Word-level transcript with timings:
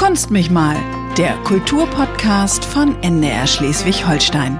Kunst 0.00 0.30
mich 0.30 0.50
mal, 0.50 0.76
der 1.18 1.34
Kulturpodcast 1.44 2.64
von 2.64 2.96
NDR 3.02 3.46
Schleswig-Holstein. 3.46 4.58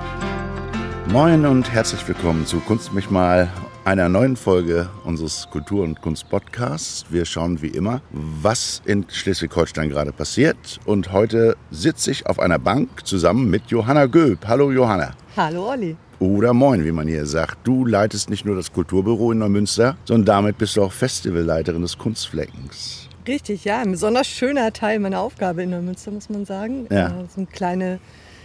Moin 1.08 1.47
und 1.47 1.73
herzlich 1.73 2.07
willkommen 2.07 2.44
zu 2.44 2.60
Kunst 2.60 2.92
mich 2.92 3.10
mal, 3.10 3.49
einer 3.87 4.11
neuen 4.11 4.37
Folge 4.37 4.91
unseres 5.05 5.49
Kultur- 5.50 5.84
und 5.84 6.03
Kunst-Podcasts. 6.03 7.07
Wir 7.08 7.25
schauen 7.25 7.63
wie 7.63 7.68
immer, 7.68 8.03
was 8.11 8.82
in 8.84 9.07
Schleswig-Holstein 9.09 9.89
gerade 9.89 10.12
passiert. 10.12 10.79
Und 10.84 11.11
heute 11.11 11.57
sitze 11.70 12.11
ich 12.11 12.27
auf 12.27 12.38
einer 12.38 12.59
Bank 12.59 13.07
zusammen 13.07 13.48
mit 13.48 13.68
Johanna 13.68 14.04
Göb. 14.04 14.46
Hallo 14.46 14.70
Johanna. 14.70 15.12
Hallo 15.38 15.70
Olli. 15.70 15.96
Oder 16.18 16.52
Moin, 16.52 16.84
wie 16.84 16.93
man 16.93 17.09
hier 17.09 17.25
sagt. 17.25 17.66
Du 17.66 17.86
leitest 17.86 18.29
nicht 18.29 18.45
nur 18.45 18.57
das 18.57 18.70
Kulturbüro 18.70 19.32
in 19.32 19.38
Neumünster, 19.38 19.96
sondern 20.04 20.27
damit 20.27 20.59
bist 20.59 20.77
du 20.77 20.82
auch 20.82 20.93
Festivalleiterin 20.93 21.80
des 21.80 21.96
Kunstfleckens. 21.96 23.10
Richtig, 23.27 23.64
ja. 23.64 23.80
Ein 23.80 23.93
besonders 23.93 24.27
schöner 24.27 24.73
Teil 24.73 24.98
meiner 24.98 25.21
Aufgabe 25.21 25.62
in 25.62 25.71
Neumünster, 25.71 26.11
muss 26.11 26.29
man 26.31 26.45
sagen. 26.46 26.86
Ja. 26.90 27.08
Äh, 27.08 27.11
So 27.35 27.39
eine 27.39 27.46
kleine 27.46 27.99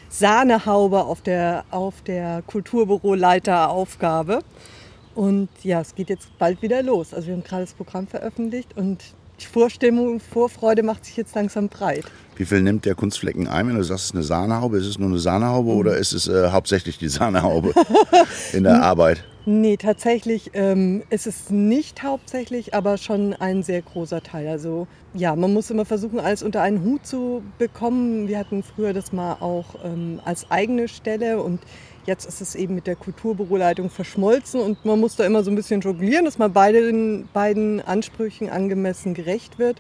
Sahnehaube 0.09 1.03
auf 1.03 1.21
der, 1.21 1.65
auf 1.71 2.01
der 2.01 2.43
Kulturbüroleiteraufgabe. 2.47 4.39
Und 5.13 5.49
ja, 5.63 5.81
es 5.81 5.95
geht 5.95 6.09
jetzt 6.09 6.37
bald 6.37 6.61
wieder 6.61 6.83
los. 6.83 7.13
Also 7.13 7.27
wir 7.27 7.35
haben 7.35 7.43
gerade 7.43 7.63
das 7.63 7.73
Programm 7.73 8.07
veröffentlicht 8.07 8.77
und 8.77 9.01
die 9.39 9.45
Vorstimmung, 9.45 10.19
Vorfreude 10.19 10.83
macht 10.83 11.05
sich 11.05 11.17
jetzt 11.17 11.35
langsam 11.35 11.67
breit. 11.67 12.05
Wie 12.37 12.45
viel 12.45 12.61
nimmt 12.61 12.85
der 12.85 12.95
Kunstflecken 12.95 13.47
ein? 13.47 13.67
Wenn 13.67 13.75
du 13.75 13.83
sagst, 13.83 14.05
es 14.05 14.09
ist 14.11 14.15
eine 14.15 14.23
Sahnehaube, 14.23 14.77
ist 14.77 14.85
es 14.85 14.99
nur 14.99 15.09
eine 15.09 15.19
Sahnehaube 15.19 15.71
oder 15.71 15.97
ist 15.97 16.13
es 16.13 16.27
äh, 16.27 16.49
hauptsächlich 16.51 16.97
die 16.97 17.09
Sahnehaube 17.09 17.73
in 18.53 18.63
der 18.63 18.81
Arbeit? 18.81 19.23
Nee, 19.47 19.77
tatsächlich 19.77 20.51
ähm, 20.55 21.03
ist 21.11 21.27
es 21.27 21.51
nicht 21.51 22.01
hauptsächlich, 22.01 22.73
aber 22.73 22.97
schon 22.97 23.33
ein 23.35 23.61
sehr 23.61 23.83
großer 23.83 24.23
Teil. 24.23 24.47
Also 24.47 24.87
ja, 25.13 25.35
man 25.35 25.53
muss 25.53 25.69
immer 25.69 25.85
versuchen, 25.85 26.19
alles 26.19 26.41
unter 26.41 26.63
einen 26.63 26.83
Hut 26.83 27.05
zu 27.05 27.43
bekommen. 27.59 28.27
Wir 28.27 28.39
hatten 28.39 28.63
früher 28.63 28.91
das 28.91 29.13
mal 29.13 29.33
auch 29.33 29.75
ähm, 29.83 30.19
als 30.25 30.49
eigene 30.49 30.87
Stelle 30.87 31.43
und 31.43 31.59
jetzt 32.07 32.25
ist 32.25 32.41
es 32.41 32.55
eben 32.55 32.73
mit 32.73 32.87
der 32.87 32.95
Kulturbüroleitung 32.95 33.91
verschmolzen 33.91 34.61
und 34.61 34.83
man 34.83 34.99
muss 34.99 35.15
da 35.15 35.25
immer 35.25 35.43
so 35.43 35.51
ein 35.51 35.55
bisschen 35.55 35.81
jonglieren, 35.81 36.25
dass 36.25 36.39
man 36.39 36.51
beiden, 36.51 37.29
beiden 37.31 37.81
Ansprüchen 37.81 38.49
angemessen 38.49 39.13
gerecht 39.13 39.59
wird. 39.59 39.79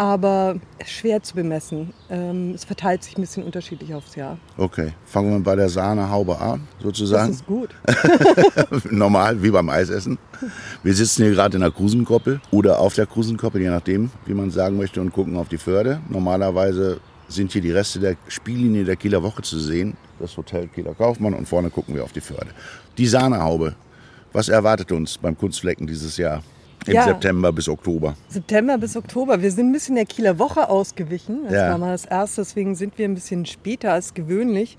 Aber 0.00 0.56
schwer 0.86 1.22
zu 1.22 1.34
bemessen. 1.34 1.92
Ähm, 2.08 2.52
es 2.54 2.64
verteilt 2.64 3.04
sich 3.04 3.18
ein 3.18 3.20
bisschen 3.20 3.42
unterschiedlich 3.42 3.92
aufs 3.92 4.14
Jahr. 4.16 4.38
Okay, 4.56 4.94
fangen 5.04 5.30
wir 5.30 5.40
bei 5.40 5.54
der 5.56 5.68
Sahnehaube 5.68 6.40
an, 6.40 6.66
Das 6.78 6.84
sozusagen. 6.84 7.32
ist 7.32 7.44
gut. 7.46 7.68
Normal, 8.90 9.42
wie 9.42 9.50
beim 9.50 9.68
Eisessen. 9.68 10.16
Wir 10.82 10.94
sitzen 10.94 11.24
hier 11.24 11.32
gerade 11.32 11.56
in 11.58 11.60
der 11.60 11.70
Krusenkoppel 11.70 12.40
oder 12.50 12.78
auf 12.78 12.94
der 12.94 13.04
Krusenkoppel, 13.04 13.60
je 13.60 13.68
nachdem, 13.68 14.10
wie 14.24 14.32
man 14.32 14.50
sagen 14.50 14.78
möchte, 14.78 15.02
und 15.02 15.12
gucken 15.12 15.36
auf 15.36 15.50
die 15.50 15.58
Förde. 15.58 16.00
Normalerweise 16.08 16.98
sind 17.28 17.52
hier 17.52 17.60
die 17.60 17.72
Reste 17.72 18.00
der 18.00 18.16
Spiellinie 18.28 18.84
der 18.84 18.96
Kieler 18.96 19.22
Woche 19.22 19.42
zu 19.42 19.58
sehen. 19.58 19.98
Das 20.18 20.34
Hotel 20.34 20.68
Kieler 20.68 20.94
Kaufmann 20.94 21.34
und 21.34 21.46
vorne 21.46 21.68
gucken 21.68 21.94
wir 21.94 22.04
auf 22.04 22.12
die 22.12 22.22
Förde. 22.22 22.48
Die 22.96 23.06
Sahnehaube. 23.06 23.74
Was 24.32 24.48
erwartet 24.48 24.92
uns 24.92 25.18
beim 25.18 25.36
Kunstflecken 25.36 25.86
dieses 25.86 26.16
Jahr? 26.16 26.42
Im 26.86 26.94
Ja. 26.94 27.04
September 27.04 27.52
bis 27.52 27.68
Oktober. 27.68 28.14
September 28.28 28.78
bis 28.78 28.96
Oktober. 28.96 29.42
Wir 29.42 29.50
sind 29.50 29.68
ein 29.68 29.72
bisschen 29.72 29.96
der 29.96 30.06
Kieler 30.06 30.38
Woche 30.38 30.68
ausgewichen. 30.68 31.40
Das 31.44 31.52
Ja. 31.54 31.70
war 31.70 31.78
mal 31.78 31.92
das 31.92 32.06
erste, 32.06 32.40
deswegen 32.42 32.74
sind 32.74 32.96
wir 32.98 33.06
ein 33.06 33.14
bisschen 33.14 33.44
später 33.46 33.92
als 33.92 34.14
gewöhnlich. 34.14 34.78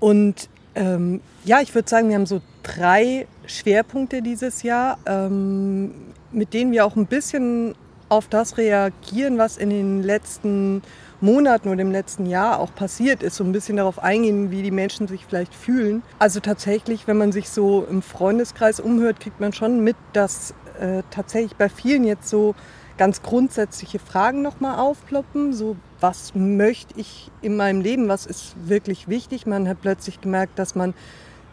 Und 0.00 0.48
ähm, 0.76 1.20
ja, 1.44 1.60
ich 1.60 1.74
würde 1.74 1.88
sagen, 1.88 2.08
wir 2.08 2.16
haben 2.16 2.26
so 2.26 2.40
drei 2.62 3.26
Schwerpunkte 3.46 4.22
dieses 4.22 4.62
Jahr, 4.62 4.98
ähm, 5.06 5.92
mit 6.32 6.52
denen 6.52 6.72
wir 6.72 6.84
auch 6.84 6.96
ein 6.96 7.06
bisschen 7.06 7.74
auf 8.08 8.28
das 8.28 8.58
reagieren, 8.58 9.38
was 9.38 9.56
in 9.56 9.70
den 9.70 10.02
letzten 10.02 10.82
Monaten 11.20 11.68
oder 11.68 11.80
im 11.80 11.90
letzten 11.90 12.26
Jahr 12.26 12.58
auch 12.60 12.74
passiert 12.74 13.22
ist, 13.22 13.36
so 13.36 13.44
ein 13.44 13.52
bisschen 13.52 13.76
darauf 13.76 13.98
eingehen, 14.02 14.50
wie 14.50 14.62
die 14.62 14.70
Menschen 14.70 15.08
sich 15.08 15.24
vielleicht 15.26 15.54
fühlen. 15.54 16.02
Also 16.18 16.40
tatsächlich, 16.40 17.06
wenn 17.06 17.16
man 17.16 17.32
sich 17.32 17.48
so 17.48 17.86
im 17.88 18.02
Freundeskreis 18.02 18.78
umhört, 18.80 19.20
kriegt 19.20 19.40
man 19.40 19.52
schon 19.52 19.82
mit, 19.82 19.96
dass 20.12 20.54
äh, 20.80 21.02
tatsächlich 21.10 21.56
bei 21.56 21.68
vielen 21.68 22.04
jetzt 22.04 22.28
so 22.28 22.54
ganz 22.96 23.22
grundsätzliche 23.22 23.98
Fragen 23.98 24.42
nochmal 24.42 24.78
aufploppen. 24.78 25.52
So, 25.52 25.76
was 26.00 26.34
möchte 26.34 26.98
ich 26.98 27.30
in 27.42 27.56
meinem 27.56 27.80
Leben? 27.80 28.08
Was 28.08 28.26
ist 28.26 28.54
wirklich 28.66 29.08
wichtig? 29.08 29.46
Man 29.46 29.68
hat 29.68 29.80
plötzlich 29.82 30.20
gemerkt, 30.20 30.58
dass 30.58 30.74
man 30.74 30.94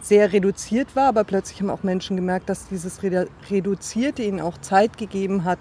sehr 0.01 0.33
reduziert 0.33 0.95
war, 0.95 1.07
aber 1.07 1.23
plötzlich 1.23 1.61
haben 1.61 1.69
auch 1.69 1.83
Menschen 1.83 2.15
gemerkt, 2.15 2.49
dass 2.49 2.67
dieses 2.67 3.01
Redu- 3.01 3.27
Reduzierte 3.49 4.23
ihnen 4.23 4.41
auch 4.41 4.57
Zeit 4.57 4.97
gegeben 4.97 5.43
hat, 5.43 5.59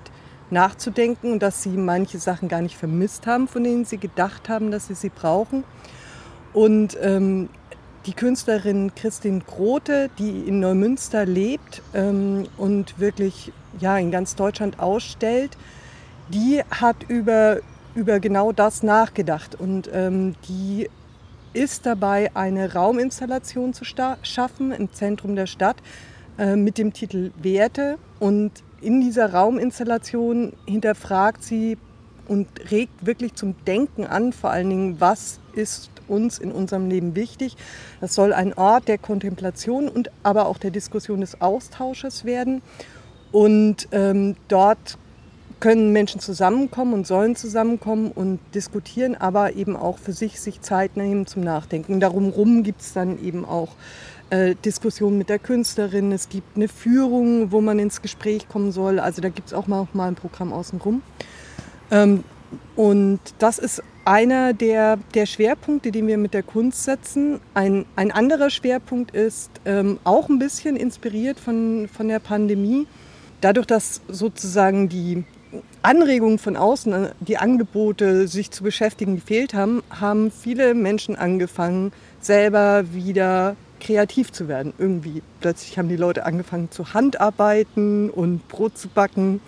nachzudenken 0.50 1.32
und 1.32 1.43
dass 1.43 1.62
sie 1.62 1.76
manche 1.76 2.19
Sachen 2.19 2.49
gar 2.49 2.60
nicht 2.60 2.76
vermisst 2.76 3.26
haben, 3.26 3.49
von 3.49 3.62
denen 3.62 3.84
sie 3.84 3.99
gedacht 3.99 4.49
haben, 4.49 4.70
dass 4.70 4.88
sie 4.88 4.94
sie 4.94 5.10
brauchen. 5.10 5.65
Und 6.53 6.99
ähm, 7.00 7.49
die 8.06 8.12
Künstlerin 8.12 8.93
Christine 8.94 9.41
Grote, 9.41 10.11
die 10.19 10.43
in 10.49 10.61
Neumünster 10.61 11.27
lebt 11.27 11.83
ähm, 11.94 12.47
und 12.56 12.99
wirklich 12.99 13.53
ja, 13.78 13.99
in 13.99 14.11
ganz 14.11 14.37
Deutschland 14.37 14.81
ausstellt, 14.81 15.56
die 16.28 16.62
hat 16.71 16.97
über, 17.09 17.59
über 17.94 18.21
genau 18.21 18.53
das 18.53 18.83
nachgedacht. 18.83 19.55
Und 19.55 19.91
ähm, 19.93 20.34
die 20.49 20.88
ist 21.53 21.87
dabei, 21.87 22.31
eine 22.34 22.72
Rauminstallation 22.72 23.75
zu 23.75 23.84
schaffen 23.84 24.72
im 24.72 24.93
Zentrum 24.93 25.34
der 25.37 25.47
Stadt 25.47 25.77
äh, 26.38 26.56
mit 26.56 26.78
dem 26.78 26.93
Titel 26.93 27.32
Werte. 27.43 27.99
Und 28.19 28.53
in 28.81 29.00
dieser 29.00 29.32
Rauminstallation 29.32 30.55
hinterfragt 30.67 31.43
sie 31.43 31.77
und 32.28 32.49
regt 32.71 33.05
wirklich 33.05 33.34
zum 33.34 33.56
Denken 33.67 34.06
an, 34.06 34.32
vor 34.32 34.50
allen 34.50 34.71
Dingen, 34.71 35.00
was 35.00 35.41
ist 35.53 35.91
uns 36.10 36.38
in 36.38 36.53
unserem 36.53 36.88
Leben 36.88 37.15
wichtig. 37.15 37.56
Das 38.00 38.15
soll 38.15 38.32
ein 38.32 38.53
Ort 38.54 38.88
der 38.88 38.98
Kontemplation 38.98 39.88
und 39.88 40.10
aber 40.22 40.47
auch 40.47 40.59
der 40.59 40.71
Diskussion 40.71 41.21
des 41.21 41.41
Austausches 41.41 42.25
werden. 42.25 42.62
Und 43.32 43.88
ähm, 43.93 44.37
dort 44.49 44.99
können 45.60 45.93
Menschen 45.93 46.20
zusammenkommen 46.20 46.94
und 46.94 47.06
sollen 47.06 47.37
zusammenkommen 47.37 48.10
und 48.10 48.41
diskutieren, 48.54 49.15
aber 49.15 49.54
eben 49.54 49.76
auch 49.76 49.99
für 49.99 50.12
sich 50.12 50.41
sich 50.41 50.62
Zeit 50.62 50.97
nehmen 50.97 51.26
zum 51.26 51.44
Nachdenken. 51.44 52.00
Darum 52.00 52.31
rum 52.31 52.62
gibt 52.62 52.81
es 52.81 52.94
dann 52.94 53.22
eben 53.22 53.44
auch 53.44 53.69
äh, 54.31 54.54
Diskussionen 54.65 55.19
mit 55.19 55.28
der 55.28 55.38
Künstlerin. 55.38 56.12
Es 56.12 56.28
gibt 56.28 56.56
eine 56.56 56.69
Führung, 56.69 57.53
wo 57.53 57.60
man 57.60 57.78
ins 57.78 58.00
Gespräch 58.00 58.49
kommen 58.49 58.72
soll. 58.72 58.99
Also 58.99 59.20
da 59.20 59.28
gibt 59.28 59.49
es 59.49 59.54
auch 59.54 59.66
mal, 59.66 59.81
auch 59.81 59.94
mal 59.94 60.09
ein 60.09 60.15
Programm 60.15 60.53
außenrum. 60.53 61.03
Ähm, 61.91 62.25
und 62.75 63.20
das 63.38 63.59
ist 63.59 63.82
einer 64.10 64.54
der, 64.54 64.98
der 65.15 65.25
Schwerpunkte, 65.25 65.93
den 65.93 66.09
wir 66.09 66.19
mit 66.19 66.34
der 66.34 66.43
Kunst 66.43 66.82
setzen. 66.82 67.38
Ein, 67.54 67.87
ein 67.94 68.10
anderer 68.10 68.50
Schwerpunkt 68.50 69.12
ist 69.12 69.53
ähm, 69.65 70.00
auch 70.03 70.28
ein 70.28 70.41
bisschen 70.41 70.75
inspiriert 70.75 71.38
von, 71.38 71.88
von 71.88 72.09
der 72.09 72.19
Pandemie. 72.19 72.88
Dadurch, 73.41 73.66
dass 73.66 74.00
sozusagen 74.09 74.88
die 74.88 75.22
Anregungen 75.82 76.41
von 76.41 76.56
außen, 76.56 76.93
äh, 76.93 77.10
die 77.20 77.38
Angebote, 77.38 78.26
sich 78.26 78.50
zu 78.50 78.65
beschäftigen, 78.65 79.15
gefehlt 79.15 79.54
haben, 79.54 79.81
haben 79.91 80.32
viele 80.32 80.75
Menschen 80.75 81.15
angefangen, 81.15 81.93
selber 82.20 82.93
wieder 82.93 83.54
kreativ 83.78 84.32
zu 84.32 84.49
werden. 84.49 84.72
Irgendwie 84.76 85.22
plötzlich 85.41 85.78
haben 85.78 85.88
die 85.88 85.97
Leute 85.97 86.26
angefangen 86.26 86.72
zu 86.72 86.94
Handarbeiten 86.94 88.10
und 88.10 88.49
Brot 88.49 88.76
zu 88.76 88.88
backen 88.88 89.41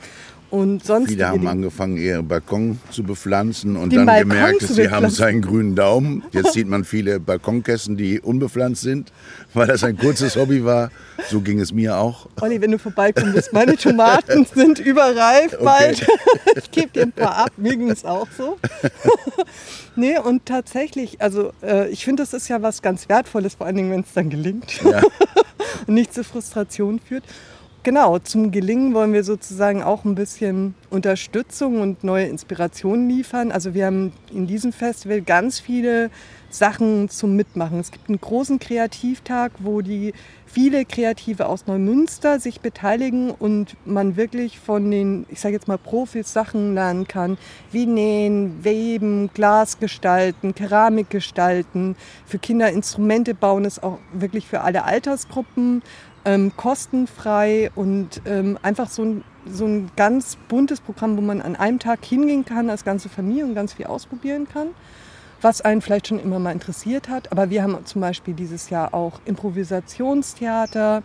und 0.52 0.84
sonst 0.84 1.08
Viele 1.08 1.28
haben 1.28 1.46
angefangen, 1.46 1.96
ihren 1.96 2.28
Balkon 2.28 2.78
zu 2.90 3.02
bepflanzen 3.02 3.74
und 3.74 3.90
dann 3.90 4.04
Balkon 4.04 4.28
gemerkt, 4.28 4.60
sie 4.60 4.90
haben 4.90 5.08
seinen 5.08 5.40
grünen 5.40 5.74
Daumen. 5.74 6.24
Jetzt 6.30 6.52
sieht 6.52 6.68
man 6.68 6.84
viele 6.84 7.20
Balkonkästen, 7.20 7.96
die 7.96 8.20
unbepflanzt 8.20 8.82
sind, 8.82 9.12
weil 9.54 9.66
das 9.66 9.82
ein 9.82 9.96
kurzes 9.96 10.36
Hobby 10.36 10.62
war. 10.62 10.90
So 11.30 11.40
ging 11.40 11.58
es 11.58 11.72
mir 11.72 11.96
auch. 11.96 12.28
Olli, 12.42 12.60
wenn 12.60 12.70
du 12.70 12.78
vorbeikommen 12.78 13.34
meine 13.52 13.78
Tomaten 13.78 14.44
sind 14.54 14.78
überreif 14.78 15.56
bald. 15.58 16.06
Ich 16.54 16.70
gebe 16.70 16.88
dir 16.88 17.02
ein 17.04 17.12
paar 17.12 17.36
ab, 17.36 17.52
mir 17.56 17.74
ging 17.74 17.88
es 17.90 18.04
auch 18.04 18.26
so. 18.36 18.58
nee, 19.96 20.19
und 20.19 20.44
tatsächlich, 20.44 21.22
also 21.22 21.52
äh, 21.62 21.88
ich 21.88 22.04
finde, 22.04 22.22
das 22.25 22.34
ist 22.34 22.49
ja 22.49 22.60
was 22.60 22.82
ganz 22.82 23.08
Wertvolles, 23.08 23.54
vor 23.54 23.66
allen 23.66 23.76
Dingen, 23.76 23.90
wenn 23.90 24.00
es 24.00 24.12
dann 24.12 24.28
gelingt 24.28 24.82
Ja. 24.84 25.00
und 25.87 25.94
nicht 25.94 26.12
zu 26.12 26.25
Frustration 26.25 27.00
führt. 27.00 27.25
Genau, 27.84 28.20
zum 28.20 28.52
Gelingen 28.52 28.94
wollen 28.94 29.12
wir 29.12 29.25
sozusagen 29.25 29.82
auch 29.82 30.05
ein 30.05 30.14
bisschen 30.14 30.76
Unterstützung 30.88 31.81
und 31.81 32.05
neue 32.05 32.26
Inspirationen 32.26 33.08
liefern. 33.08 33.50
Also 33.50 33.75
wir 33.75 33.87
haben 33.87 34.12
in 34.32 34.46
diesem 34.46 34.73
Festival 34.73 35.20
ganz 35.20 35.58
viele 35.58 36.08
Sachen 36.49 37.08
zum 37.08 37.34
Mitmachen. 37.34 37.81
Es 37.81 37.90
gibt 37.90 38.08
einen 38.08 38.20
großen 38.20 38.61
Kreativtag, 38.61 39.50
wo 39.58 39.81
die 39.81 40.12
viele 40.46 40.84
Kreative 40.84 41.46
aus 41.46 41.67
Neumünster 41.67 42.38
sich 42.38 42.61
beteiligen 42.61 43.31
und 43.31 43.75
man 43.85 44.17
wirklich 44.17 44.61
von 44.61 44.88
den, 44.88 45.26
ich 45.28 45.40
sage 45.40 45.55
jetzt 45.55 45.67
mal 45.67 45.78
Profis 45.78 46.32
Sachen 46.32 46.75
lernen 46.75 47.08
kann, 47.08 47.37
wie 47.73 47.87
nähen, 47.87 48.62
weben, 48.62 49.31
Glas 49.35 49.81
gestalten, 49.81 50.55
Keramik 50.55 51.11
gestalten, 51.11 51.96
für 52.26 52.38
Kinder 52.38 52.70
Instrumente 52.70 53.35
bauen, 53.35 53.64
ist 53.64 53.82
auch 53.82 53.99
wirklich 54.12 54.46
für 54.46 54.61
alle 54.61 54.85
Altersgruppen 54.85 55.82
ähm, 56.24 56.52
kostenfrei 56.56 57.70
und 57.74 58.22
ähm, 58.26 58.58
einfach 58.62 58.88
so 58.88 59.04
ein 59.04 59.24
so 59.44 59.66
ein 59.66 59.90
ganz 59.96 60.36
buntes 60.48 60.80
Programm, 60.80 61.16
wo 61.16 61.20
man 61.20 61.40
an 61.40 61.56
einem 61.56 61.78
Tag 61.78 62.04
hingehen 62.04 62.44
kann 62.44 62.70
als 62.70 62.84
ganze 62.84 63.08
Familie 63.08 63.44
und 63.44 63.54
ganz 63.54 63.72
viel 63.72 63.86
ausprobieren 63.86 64.46
kann, 64.48 64.69
was 65.40 65.60
einen 65.62 65.80
vielleicht 65.80 66.08
schon 66.08 66.20
immer 66.20 66.38
mal 66.38 66.52
interessiert 66.52 67.08
hat. 67.08 67.32
Aber 67.32 67.50
wir 67.50 67.62
haben 67.62 67.84
zum 67.84 68.00
Beispiel 68.00 68.34
dieses 68.34 68.70
Jahr 68.70 68.94
auch 68.94 69.20
Improvisationstheater, 69.24 71.02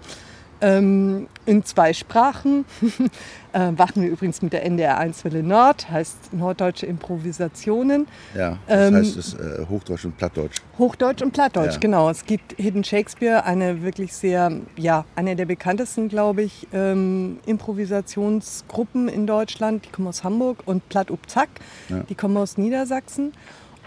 ähm, 0.62 1.28
in 1.46 1.64
zwei 1.64 1.94
Sprachen. 1.94 2.66
äh, 3.54 3.72
machen 3.72 4.02
wir 4.02 4.10
übrigens 4.10 4.42
mit 4.42 4.54
der 4.54 4.66
NDR 4.66 4.98
1 4.98 5.24
Welle 5.26 5.44
Nord, 5.44 5.90
heißt 5.90 6.34
Norddeutsche 6.34 6.86
Improvisationen. 6.86 8.08
Ja, 8.36 8.58
das 8.68 8.88
ähm, 8.88 8.96
heißt 8.96 9.18
es 9.18 9.34
äh, 9.34 9.66
Hochdeutsch 9.70 10.06
und 10.06 10.18
Plattdeutsch. 10.18 10.62
Hochdeutsch 10.78 11.22
und 11.22 11.32
Plattdeutsch, 11.32 11.74
ja. 11.74 11.80
genau. 11.80 12.10
Es 12.10 12.26
gibt 12.26 12.54
Hidden 12.58 12.84
Shakespeare, 12.84 13.44
eine 13.46 13.82
wirklich 13.82 14.14
sehr, 14.14 14.52
ja, 14.76 15.06
eine 15.16 15.36
der 15.36 15.46
bekanntesten, 15.46 16.10
glaube 16.10 16.44
ich, 16.44 16.68
ähm, 16.74 17.40
Improvisationsgruppen 17.46 19.08
in 19.08 19.28
Deutschland. 19.28 19.86
Die 19.86 19.90
kommen 19.90 20.08
aus 20.08 20.24
Hamburg 20.24 20.64
und 20.66 20.88
Platt 20.90 21.12
up 21.12 21.20
Zack, 21.28 21.50
ja. 21.90 22.00
die 22.10 22.16
kommen 22.16 22.38
aus 22.38 22.58
Niedersachsen. 22.58 23.34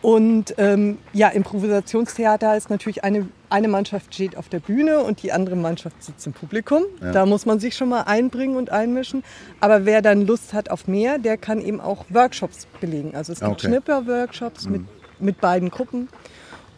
Und 0.02 0.54
ähm, 0.56 0.98
ja, 1.12 1.28
Improvisationstheater 1.28 2.56
ist 2.56 2.70
natürlich 2.70 3.04
eine, 3.04 3.28
eine 3.50 3.68
Mannschaft 3.68 4.14
steht 4.14 4.36
auf 4.36 4.48
der 4.48 4.60
Bühne 4.60 5.00
und 5.00 5.22
die 5.22 5.30
andere 5.30 5.56
Mannschaft 5.56 6.02
sitzt 6.02 6.26
im 6.26 6.32
Publikum. 6.32 6.84
Ja. 7.02 7.12
Da 7.12 7.26
muss 7.26 7.44
man 7.44 7.60
sich 7.60 7.76
schon 7.76 7.90
mal 7.90 8.02
einbringen 8.02 8.56
und 8.56 8.70
einmischen. 8.70 9.22
Aber 9.60 9.84
wer 9.84 10.00
dann 10.00 10.26
Lust 10.26 10.54
hat 10.54 10.70
auf 10.70 10.88
mehr, 10.88 11.18
der 11.18 11.36
kann 11.36 11.60
eben 11.60 11.80
auch 11.80 12.06
Workshops 12.08 12.66
belegen. 12.80 13.14
Also 13.14 13.32
es 13.34 13.40
gibt 13.40 13.52
okay. 13.52 13.66
Schnipper-Workshops 13.66 14.66
mhm. 14.66 14.72
mit, 14.72 14.82
mit 15.20 15.40
beiden 15.40 15.68
Gruppen. 15.68 16.08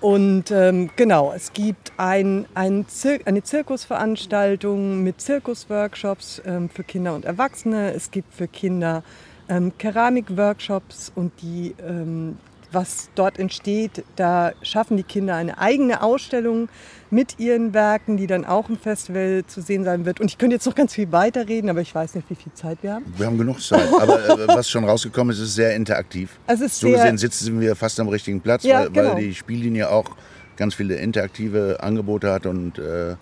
Und 0.01 0.51
ähm, 0.51 0.91
genau, 0.97 1.33
es 1.33 1.53
gibt 1.53 1.93
ein, 1.97 2.47
ein 2.55 2.89
Zir 2.89 3.21
eine 3.25 3.45
Zirkusveranstaltung 3.45 5.05
mit 5.05 5.21
Zirkusworkshops 5.21 6.43
ähm, 6.45 6.69
für 6.69 6.83
Kinder 6.83 7.15
und 7.15 7.25
Erwachsene. 7.25 7.95
Es 7.95 8.11
gibt 8.11 8.35
für 8.35 8.49
Kinder 8.49 9.05
ähm, 9.49 9.73
Keramikworkshops 9.79 11.13
und 11.15 11.31
die 11.41 11.77
ähm, 11.81 12.37
was 12.73 13.11
dort 13.15 13.39
entsteht. 13.39 14.05
Da 14.17 14.53
schaffen 14.63 14.97
die 14.97 15.03
Kinder 15.03 15.35
eine 15.37 15.59
eigene 15.59 16.03
Ausstellung 16.03 16.69
mit 17.11 17.39
ihren 17.39 17.75
Werken, 17.75 18.17
die 18.17 18.27
dann 18.27 18.45
auch 18.45 18.69
im 18.69 18.79
Festival 18.79 19.45
zu 19.47 19.61
sehen 19.61 19.85
sein 19.85 20.05
wird. 20.07 20.21
Und 20.21 20.31
ich 20.31 20.39
könnte 20.39 20.57
jetzt 20.57 20.67
noch 20.67 20.75
ganz 20.75 20.95
viel 20.95 21.13
weiterreden, 21.13 21.69
aber 21.69 21.81
ich 21.81 21.95
weiß 21.95 22.15
nicht, 22.15 22.29
wie 22.31 22.35
viel 22.35 22.53
Zeit 22.55 22.79
wir 22.83 22.95
haben. 22.95 23.15
Wir 23.17 23.27
haben 23.27 23.37
genug 23.37 23.61
Zeit. 23.61 23.89
Aber 24.01 24.25
äh, 24.25 24.49
was 24.49 24.69
schon 24.71 24.85
rausgekommen 24.85 25.35
ist, 25.35 25.41
ist 25.41 25.55
sehr 25.55 25.77
interaktiv. 25.77 26.39
Also 26.47 26.65
ist 26.65 26.81
so 26.81 26.91
gesehen 26.91 27.19
sitzen 27.19 27.61
wir 27.61 27.77
fast 27.77 28.01
am 28.01 28.09
richtigen 28.09 28.41
Platz, 28.41 28.65
ja, 28.65 28.81
weil, 28.81 28.91
genau. 28.91 29.15
weil, 29.15 29.23
die 29.23 29.35
Spiellinie 29.35 29.91
auch 29.91 30.17
ganz 30.57 30.75
viele 30.75 30.97
interaktive 30.97 31.79
Angebote 31.83 32.33
hat 32.33 32.47
und 32.47 32.79
äh, 32.79 33.17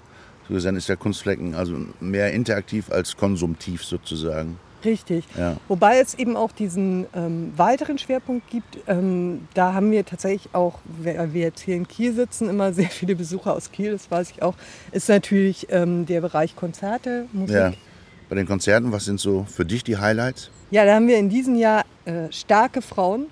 so 0.49 0.55
gesehen 0.55 0.77
ist 0.77 0.89
der 0.89 0.97
Kunstflecken 0.97 1.55
also 1.55 1.77
mehr 2.01 2.33
interaktiv 2.33 2.91
als 2.91 3.17
konsumtiv 3.17 3.85
sozusagen. 3.85 4.59
Richtig. 4.85 5.25
Ja. 5.37 5.57
Wobei 5.69 6.01
es 6.01 6.15
eben 6.15 6.37
auch 6.37 6.53
diesen 6.53 7.07
ähm, 7.15 7.53
weiteren 7.57 7.99
Schwerpunkt 7.99 8.49
gibt. 8.51 8.79
Ähm, 8.87 9.49
da 9.55 9.75
haben 9.75 9.91
wir 9.91 10.05
tatsächlich 10.05 10.55
auch, 10.55 10.79
wir, 10.85 11.33
wir 11.33 11.43
jetzt 11.43 11.61
hier 11.61 11.77
in 11.77 11.87
Kiel 11.87 12.13
sitzen, 12.15 12.49
immer 12.49 12.73
sehr 12.81 12.89
viele 12.89 13.17
Besucher 13.17 13.55
aus 13.55 13.71
Kiel, 13.73 13.93
das 13.93 14.11
weiß 14.11 14.31
ich 14.31 14.43
auch, 14.43 14.55
ist 14.93 15.09
natürlich 15.09 15.67
ähm, 15.71 16.07
der 16.07 16.21
Bereich 16.21 16.57
Konzerte, 16.57 17.27
Musik. 17.33 17.57
Ja. 17.57 17.73
Bei 18.29 18.37
den 18.37 18.47
Konzerten, 18.47 18.93
was 18.93 19.07
sind 19.07 19.19
so 19.19 19.45
für 19.51 19.65
dich 19.65 19.83
die 19.83 19.97
Highlights? 19.97 20.51
Ja, 20.71 20.85
da 20.85 20.95
haben 20.95 21.09
wir 21.09 21.19
in 21.19 21.29
diesem 21.29 21.57
Jahr 21.57 21.85
äh, 22.05 22.31
starke 22.31 22.81
Frauen. 22.81 23.27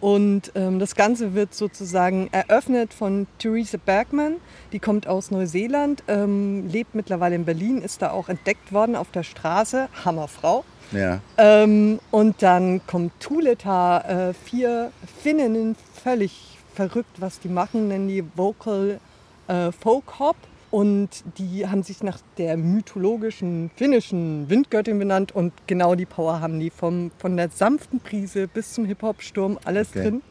Und 0.00 0.52
ähm, 0.54 0.78
das 0.78 0.94
Ganze 0.94 1.34
wird 1.34 1.54
sozusagen 1.54 2.28
eröffnet 2.30 2.94
von 2.94 3.26
Theresa 3.38 3.78
Bergman. 3.84 4.36
Die 4.72 4.78
kommt 4.78 5.08
aus 5.08 5.30
Neuseeland, 5.30 6.04
ähm, 6.06 6.68
lebt 6.68 6.94
mittlerweile 6.94 7.34
in 7.34 7.44
Berlin, 7.44 7.82
ist 7.82 8.00
da 8.00 8.12
auch 8.12 8.28
entdeckt 8.28 8.72
worden 8.72 8.94
auf 8.94 9.10
der 9.10 9.24
Straße. 9.24 9.88
Hammerfrau. 10.04 10.64
Ja. 10.92 11.20
Ähm, 11.36 11.98
und 12.10 12.42
dann 12.42 12.80
kommt 12.86 13.12
Tuleta, 13.20 14.28
äh, 14.30 14.34
vier 14.34 14.90
Finninnen, 15.22 15.76
völlig 16.02 16.58
verrückt, 16.74 17.20
was 17.20 17.40
die 17.40 17.48
machen, 17.48 17.88
nennen 17.88 18.08
die 18.08 18.24
Vocal 18.36 19.00
äh, 19.48 19.72
Folk 19.72 20.18
Hop. 20.18 20.36
Und 20.70 21.08
die 21.38 21.66
haben 21.66 21.82
sich 21.82 22.02
nach 22.02 22.18
der 22.36 22.58
mythologischen 22.58 23.70
finnischen 23.76 24.50
Windgöttin 24.50 24.98
benannt 24.98 25.34
und 25.34 25.54
genau 25.66 25.94
die 25.94 26.04
Power 26.04 26.40
haben 26.40 26.60
die 26.60 26.68
vom, 26.68 27.10
von 27.18 27.38
der 27.38 27.48
sanften 27.48 28.00
Prise 28.00 28.48
bis 28.48 28.74
zum 28.74 28.84
Hip-Hop-Sturm 28.84 29.58
alles 29.64 29.88
okay. 29.90 30.02
drin. 30.02 30.22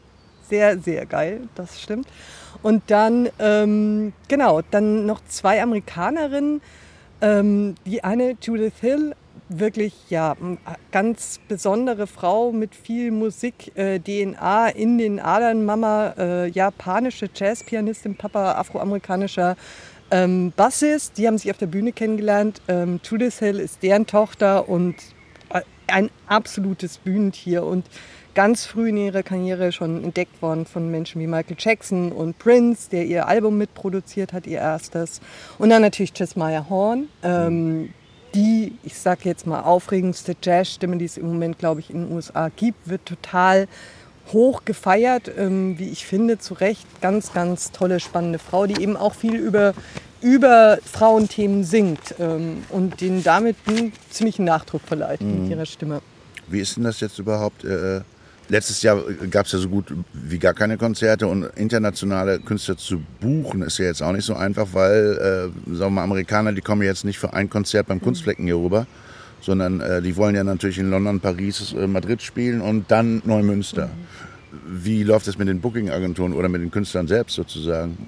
Sehr, 0.48 0.78
sehr 0.78 1.06
geil, 1.06 1.40
das 1.56 1.80
stimmt. 1.80 2.06
Und 2.62 2.84
dann, 2.86 3.28
ähm, 3.40 4.12
genau, 4.28 4.62
dann 4.70 5.06
noch 5.06 5.20
zwei 5.28 5.60
Amerikanerinnen. 5.60 6.60
Ähm, 7.20 7.74
die 7.84 8.04
eine, 8.04 8.36
Judith 8.40 8.74
Hill, 8.80 9.16
wirklich 9.48 9.94
ja 10.10 10.36
ganz 10.92 11.40
besondere 11.48 12.06
Frau 12.06 12.52
mit 12.52 12.74
viel 12.74 13.10
Musik 13.10 13.76
äh, 13.76 13.98
DNA 13.98 14.68
in 14.70 14.98
den 14.98 15.20
Adern 15.20 15.64
Mama 15.64 16.14
äh, 16.18 16.48
japanische 16.48 17.28
Jazzpianistin 17.34 18.16
Papa 18.16 18.52
afroamerikanischer 18.52 19.56
ähm, 20.10 20.52
Bassist. 20.56 21.18
Die 21.18 21.26
haben 21.26 21.38
sich 21.38 21.50
auf 21.50 21.58
der 21.58 21.66
Bühne 21.66 21.92
kennengelernt. 21.92 22.60
Ähm, 22.68 23.00
Judith 23.02 23.38
Hill 23.38 23.58
ist 23.58 23.82
deren 23.82 24.06
Tochter 24.06 24.68
und 24.68 24.96
äh, 25.50 25.62
ein 25.86 26.10
absolutes 26.26 26.98
Bühnentier 26.98 27.64
und 27.64 27.86
ganz 28.34 28.66
früh 28.66 28.90
in 28.90 28.96
ihrer 28.98 29.24
Karriere 29.24 29.72
schon 29.72 30.04
entdeckt 30.04 30.40
worden 30.42 30.64
von 30.64 30.90
Menschen 30.90 31.20
wie 31.20 31.26
Michael 31.26 31.56
Jackson 31.58 32.12
und 32.12 32.38
Prince, 32.38 32.88
der 32.88 33.04
ihr 33.04 33.26
Album 33.26 33.58
mitproduziert 33.58 34.32
hat, 34.32 34.46
ihr 34.46 34.58
erstes. 34.58 35.20
Und 35.58 35.70
dann 35.70 35.82
natürlich 35.82 36.12
Jesmaya 36.16 36.66
Horn, 36.68 37.08
ähm, 37.24 37.92
die, 38.34 38.72
ich 38.82 38.98
sage 38.98 39.22
jetzt 39.24 39.46
mal, 39.46 39.62
aufregendste 39.62 40.36
Jazzstimme, 40.42 40.96
die 40.96 41.04
es 41.04 41.16
im 41.16 41.26
Moment, 41.26 41.58
glaube 41.58 41.80
ich, 41.80 41.90
in 41.90 42.06
den 42.06 42.12
USA 42.14 42.50
gibt, 42.54 42.88
wird 42.88 43.04
total 43.06 43.68
hoch 44.32 44.64
gefeiert, 44.64 45.30
ähm, 45.36 45.78
wie 45.78 45.88
ich 45.88 46.06
finde, 46.06 46.38
zu 46.38 46.54
Recht. 46.54 46.86
Ganz, 47.00 47.32
ganz 47.32 47.72
tolle, 47.72 48.00
spannende 48.00 48.38
Frau, 48.38 48.66
die 48.66 48.80
eben 48.82 48.96
auch 48.96 49.14
viel 49.14 49.34
über, 49.34 49.74
über 50.20 50.78
Frauenthemen 50.84 51.64
singt 51.64 52.14
ähm, 52.18 52.64
und 52.68 53.00
denen 53.00 53.22
damit 53.22 53.56
einen 53.66 53.92
ziemlichen 54.10 54.44
Nachdruck 54.44 54.82
verleiht 54.82 55.20
mhm. 55.20 55.42
mit 55.42 55.50
ihrer 55.50 55.66
Stimme. 55.66 56.02
Wie 56.48 56.60
ist 56.60 56.76
denn 56.76 56.84
das 56.84 57.00
jetzt 57.00 57.18
überhaupt? 57.18 57.64
Äh 57.64 58.00
Letztes 58.50 58.82
Jahr 58.82 59.02
gab 59.30 59.46
es 59.46 59.52
ja 59.52 59.58
so 59.58 59.68
gut 59.68 59.92
wie 60.14 60.38
gar 60.38 60.54
keine 60.54 60.78
Konzerte 60.78 61.26
und 61.26 61.44
internationale 61.56 62.38
Künstler 62.38 62.78
zu 62.78 63.02
buchen 63.20 63.60
ist 63.60 63.78
ja 63.78 63.84
jetzt 63.84 64.02
auch 64.02 64.12
nicht 64.12 64.24
so 64.24 64.34
einfach, 64.34 64.68
weil 64.72 65.52
äh, 65.68 65.74
sagen 65.76 65.78
wir 65.78 65.90
mal, 65.90 66.04
Amerikaner, 66.04 66.52
die 66.52 66.62
kommen 66.62 66.82
jetzt 66.82 67.04
nicht 67.04 67.18
für 67.18 67.34
ein 67.34 67.50
Konzert 67.50 67.88
beim 67.88 68.00
Kunstflecken 68.00 68.46
hier 68.46 68.56
rüber, 68.56 68.86
sondern 69.42 69.80
äh, 69.80 70.00
die 70.00 70.16
wollen 70.16 70.34
ja 70.34 70.44
natürlich 70.44 70.78
in 70.78 70.90
London, 70.90 71.20
Paris, 71.20 71.74
äh, 71.74 71.86
Madrid 71.86 72.22
spielen 72.22 72.62
und 72.62 72.90
dann 72.90 73.20
Neumünster. 73.24 73.86
Mhm. 73.86 74.84
Wie 74.84 75.02
läuft 75.02 75.28
das 75.28 75.36
mit 75.36 75.48
den 75.48 75.60
Booking-Agenturen 75.60 76.32
oder 76.32 76.48
mit 76.48 76.62
den 76.62 76.70
Künstlern 76.70 77.06
selbst 77.06 77.34
sozusagen? 77.34 77.98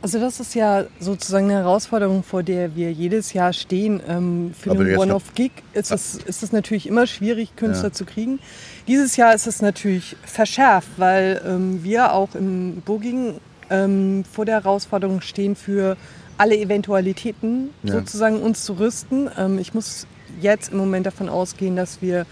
Also 0.00 0.20
das 0.20 0.38
ist 0.38 0.54
ja 0.54 0.84
sozusagen 1.00 1.46
eine 1.46 1.54
Herausforderung, 1.54 2.22
vor 2.22 2.44
der 2.44 2.76
wir 2.76 2.92
jedes 2.92 3.32
Jahr 3.32 3.52
stehen. 3.52 4.00
Ähm, 4.06 4.54
für 4.56 4.70
Aber 4.70 4.84
den 4.84 4.96
One-Off-Gig 4.96 5.50
ist 5.72 5.90
es, 5.90 6.16
ist 6.16 6.42
es 6.42 6.52
natürlich 6.52 6.86
immer 6.86 7.06
schwierig, 7.06 7.56
Künstler 7.56 7.88
ja. 7.88 7.92
zu 7.92 8.04
kriegen. 8.04 8.38
Dieses 8.86 9.16
Jahr 9.16 9.34
ist 9.34 9.48
es 9.48 9.60
natürlich 9.60 10.16
verschärft, 10.22 10.88
weil 10.98 11.42
ähm, 11.44 11.82
wir 11.82 12.12
auch 12.12 12.34
im 12.36 12.80
Booging 12.82 13.40
ähm, 13.70 14.24
vor 14.30 14.44
der 14.44 14.62
Herausforderung 14.62 15.20
stehen, 15.20 15.56
für 15.56 15.96
alle 16.36 16.56
Eventualitäten 16.56 17.70
ja. 17.82 17.94
sozusagen 17.94 18.40
uns 18.40 18.64
zu 18.64 18.74
rüsten. 18.74 19.28
Ähm, 19.36 19.58
ich 19.58 19.74
muss 19.74 20.06
jetzt 20.40 20.70
im 20.70 20.78
Moment 20.78 21.06
davon 21.06 21.28
ausgehen, 21.28 21.74
dass 21.74 22.00
wir 22.00 22.24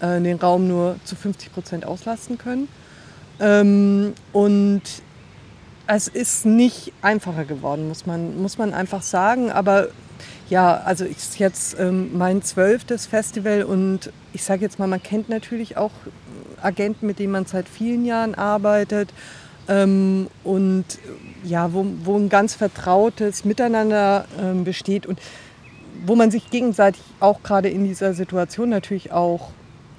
äh, 0.00 0.20
den 0.20 0.36
Raum 0.36 0.68
nur 0.68 0.96
zu 1.04 1.16
50 1.16 1.52
Prozent 1.54 1.86
auslasten 1.86 2.36
können. 2.36 2.68
Ähm, 3.40 4.12
und 4.32 4.82
es 5.86 6.08
ist 6.08 6.46
nicht 6.46 6.92
einfacher 7.02 7.44
geworden, 7.44 7.88
muss 7.88 8.06
man, 8.06 8.40
muss 8.40 8.58
man 8.58 8.72
einfach 8.72 9.02
sagen. 9.02 9.50
Aber 9.50 9.88
ja, 10.48 10.76
also 10.78 11.04
ist 11.04 11.38
jetzt 11.38 11.78
ähm, 11.78 12.16
mein 12.16 12.42
zwölftes 12.42 13.06
Festival 13.06 13.62
und 13.64 14.10
ich 14.32 14.44
sage 14.44 14.62
jetzt 14.62 14.78
mal, 14.78 14.86
man 14.86 15.02
kennt 15.02 15.28
natürlich 15.28 15.76
auch 15.76 15.92
Agenten, 16.62 17.06
mit 17.06 17.18
denen 17.18 17.32
man 17.32 17.46
seit 17.46 17.68
vielen 17.68 18.04
Jahren 18.04 18.34
arbeitet. 18.34 19.10
Ähm, 19.68 20.28
und 20.42 20.84
ja, 21.42 21.72
wo, 21.72 21.86
wo 22.04 22.16
ein 22.16 22.28
ganz 22.28 22.54
vertrautes 22.54 23.44
Miteinander 23.44 24.26
ähm, 24.40 24.64
besteht 24.64 25.06
und 25.06 25.20
wo 26.06 26.16
man 26.16 26.30
sich 26.30 26.50
gegenseitig 26.50 27.02
auch 27.20 27.42
gerade 27.42 27.68
in 27.68 27.84
dieser 27.84 28.14
Situation 28.14 28.68
natürlich 28.68 29.12
auch 29.12 29.50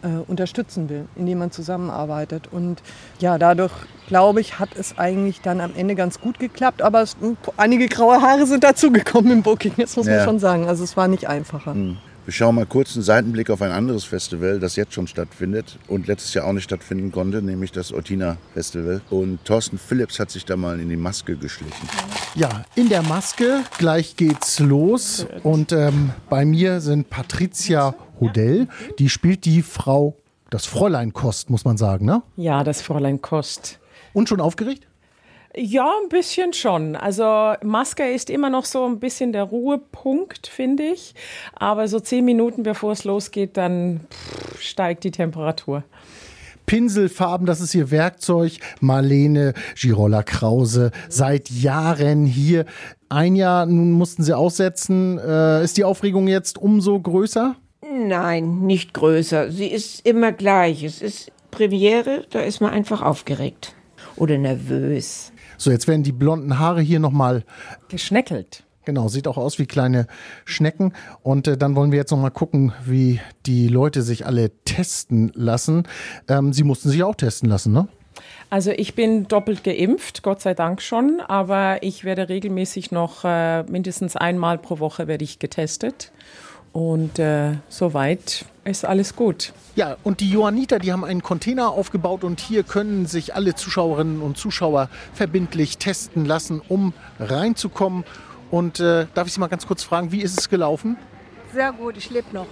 äh, 0.05 0.23
unterstützen 0.27 0.87
will, 0.87 1.07
indem 1.15 1.39
man 1.39 1.51
zusammenarbeitet. 1.51 2.47
Und 2.51 2.81
ja, 3.19 3.37
dadurch, 3.37 3.73
glaube 4.07 4.39
ich, 4.39 4.59
hat 4.59 4.69
es 4.75 4.97
eigentlich 4.97 5.41
dann 5.41 5.59
am 5.59 5.71
Ende 5.75 5.95
ganz 5.95 6.21
gut 6.21 6.39
geklappt. 6.39 6.81
Aber 6.81 7.01
es, 7.01 7.17
einige 7.57 7.87
graue 7.87 8.21
Haare 8.21 8.45
sind 8.45 8.63
dazugekommen 8.63 9.31
im 9.31 9.41
Booking, 9.41 9.73
das 9.77 9.97
muss 9.97 10.05
ja. 10.05 10.17
man 10.17 10.25
schon 10.25 10.39
sagen. 10.39 10.67
Also 10.67 10.83
es 10.83 10.95
war 10.95 11.07
nicht 11.07 11.27
einfacher. 11.27 11.73
Mhm. 11.73 11.97
Wir 12.25 12.33
schauen 12.33 12.55
mal 12.55 12.65
kurz 12.65 12.95
einen 12.95 13.03
Seitenblick 13.03 13.51
auf 13.51 13.61
ein 13.61 13.69
anderes 13.69 14.03
Festival, 14.03 14.59
das 14.59 14.75
jetzt 14.75 14.93
schon 14.93 15.05
stattfindet 15.05 15.77
und 15.87 16.07
letztes 16.07 16.33
Jahr 16.33 16.47
auch 16.47 16.53
nicht 16.53 16.63
stattfinden 16.63 17.11
konnte, 17.11 17.43
nämlich 17.43 17.71
das 17.71 17.93
Ortina 17.93 18.37
Festival. 18.55 19.01
Und 19.11 19.45
Thorsten 19.45 19.77
Phillips 19.77 20.17
hat 20.17 20.31
sich 20.31 20.43
da 20.43 20.57
mal 20.57 20.79
in 20.79 20.89
die 20.89 20.95
Maske 20.95 21.35
geschlichen. 21.35 21.87
Ja. 22.33 22.63
In 22.73 22.89
der 22.89 23.03
Maske. 23.03 23.59
Gleich 23.77 24.15
geht's 24.15 24.59
los. 24.59 25.27
Und 25.43 25.71
ähm, 25.71 26.13
bei 26.27 26.45
mir 26.45 26.81
sind 26.81 27.11
Patricia 27.11 27.93
Hodell. 28.19 28.69
Die 28.97 29.09
spielt 29.09 29.45
die 29.45 29.61
Frau, 29.61 30.17
das 30.49 30.65
Fräulein 30.65 31.13
Kost, 31.13 31.51
muss 31.51 31.63
man 31.63 31.77
sagen, 31.77 32.07
ne? 32.07 32.23
Ja, 32.37 32.63
das 32.63 32.81
Fräulein 32.81 33.21
Kost. 33.21 33.77
Und 34.13 34.29
schon 34.29 34.41
aufgeregt? 34.41 34.87
Ja, 35.57 35.89
ein 36.03 36.09
bisschen 36.09 36.51
schon. 36.51 36.97
Also 36.97 37.53
Maske 37.63 38.03
ist 38.03 38.29
immer 38.29 38.49
noch 38.49 38.65
so 38.65 38.85
ein 38.85 38.99
bisschen 38.99 39.31
der 39.31 39.43
Ruhepunkt, 39.43 40.47
finde 40.47 40.83
ich. 40.83 41.15
Aber 41.53 41.87
so 41.87 41.99
zehn 41.99 42.25
Minuten 42.25 42.63
bevor 42.63 42.91
es 42.91 43.05
losgeht, 43.05 43.55
dann 43.55 44.01
pff, 44.11 44.61
steigt 44.61 45.05
die 45.05 45.11
Temperatur. 45.11 45.83
Pinselfarben, 46.65 47.45
das 47.45 47.61
ist 47.61 47.73
ihr 47.73 47.89
Werkzeug. 47.91 48.57
Marlene 48.81 49.53
Girola 49.75 50.23
Krause, 50.23 50.91
seit 51.07 51.49
Jahren 51.49 52.25
hier. 52.25 52.65
Ein 53.07 53.35
Jahr, 53.35 53.65
nun 53.65 53.91
mussten 53.91 54.23
sie 54.23 54.35
aussetzen. 54.35 55.19
Äh, 55.19 55.63
ist 55.63 55.77
die 55.77 55.85
Aufregung 55.85 56.27
jetzt 56.27 56.57
umso 56.57 56.99
größer? 56.99 57.55
Nein, 57.93 58.61
nicht 58.61 58.93
größer. 58.93 59.51
Sie 59.51 59.67
ist 59.67 60.05
immer 60.05 60.31
gleich. 60.31 60.83
Es 60.83 61.01
ist 61.01 61.31
Premiere, 61.51 62.25
da 62.31 62.41
ist 62.41 62.59
man 62.59 62.71
einfach 62.71 63.01
aufgeregt 63.01 63.73
oder 64.17 64.37
nervös. 64.37 65.31
So, 65.57 65.71
jetzt 65.71 65.87
werden 65.87 66.03
die 66.03 66.11
blonden 66.11 66.59
Haare 66.59 66.81
hier 66.81 66.99
nochmal 66.99 67.43
Geschneckelt. 67.89 68.63
Genau, 68.85 69.07
sieht 69.07 69.27
auch 69.27 69.37
aus 69.37 69.57
wie 69.57 69.65
kleine 69.65 70.07
Schnecken. 70.45 70.93
Und 71.23 71.47
äh, 71.47 71.57
dann 71.57 71.75
wollen 71.75 71.91
wir 71.91 71.97
jetzt 71.97 72.11
nochmal 72.11 72.31
gucken, 72.31 72.71
wie 72.85 73.19
die 73.47 73.67
Leute 73.67 74.03
sich 74.03 74.25
alle 74.25 74.51
testen 74.63 75.31
lassen. 75.33 75.87
Ähm, 76.27 76.53
Sie 76.53 76.63
mussten 76.63 76.89
sich 76.89 77.03
auch 77.03 77.15
testen 77.15 77.49
lassen, 77.49 77.73
ne? 77.73 77.87
Also 78.49 78.71
ich 78.71 78.93
bin 78.93 79.27
doppelt 79.27 79.63
geimpft, 79.63 80.21
Gott 80.21 80.41
sei 80.41 80.53
Dank 80.53 80.81
schon, 80.81 81.19
aber 81.19 81.81
ich 81.81 82.03
werde 82.03 82.29
regelmäßig 82.29 82.91
noch 82.91 83.25
äh, 83.25 83.63
mindestens 83.63 84.15
einmal 84.15 84.59
pro 84.59 84.79
Woche 84.79 85.07
werde 85.07 85.23
ich 85.23 85.39
getestet. 85.39 86.11
Und 86.75 87.19
äh, 87.19 87.53
soweit 87.69 88.43
ist 88.65 88.83
alles 88.83 89.15
gut. 89.15 89.53
Ja, 89.77 89.95
und 90.03 90.19
die 90.19 90.29
Johanniter, 90.29 90.77
die 90.77 90.91
haben 90.91 91.05
einen 91.05 91.23
Container 91.23 91.69
aufgebaut 91.69 92.25
und 92.25 92.41
hier 92.41 92.63
können 92.63 93.05
sich 93.05 93.33
alle 93.33 93.55
Zuschauerinnen 93.55 94.21
und 94.21 94.37
Zuschauer 94.37 94.89
verbindlich 95.13 95.77
testen 95.77 96.25
lassen, 96.25 96.61
um 96.67 96.91
reinzukommen. 97.17 98.03
Und 98.51 98.81
äh, 98.81 99.07
darf 99.13 99.25
ich 99.25 99.33
Sie 99.33 99.39
mal 99.39 99.47
ganz 99.47 99.65
kurz 99.65 99.83
fragen, 99.83 100.11
wie 100.11 100.21
ist 100.21 100.37
es 100.37 100.49
gelaufen? 100.49 100.97
Sehr 101.53 101.71
gut, 101.71 101.95
ich 101.95 102.09
lebe 102.09 102.27
noch. 102.33 102.47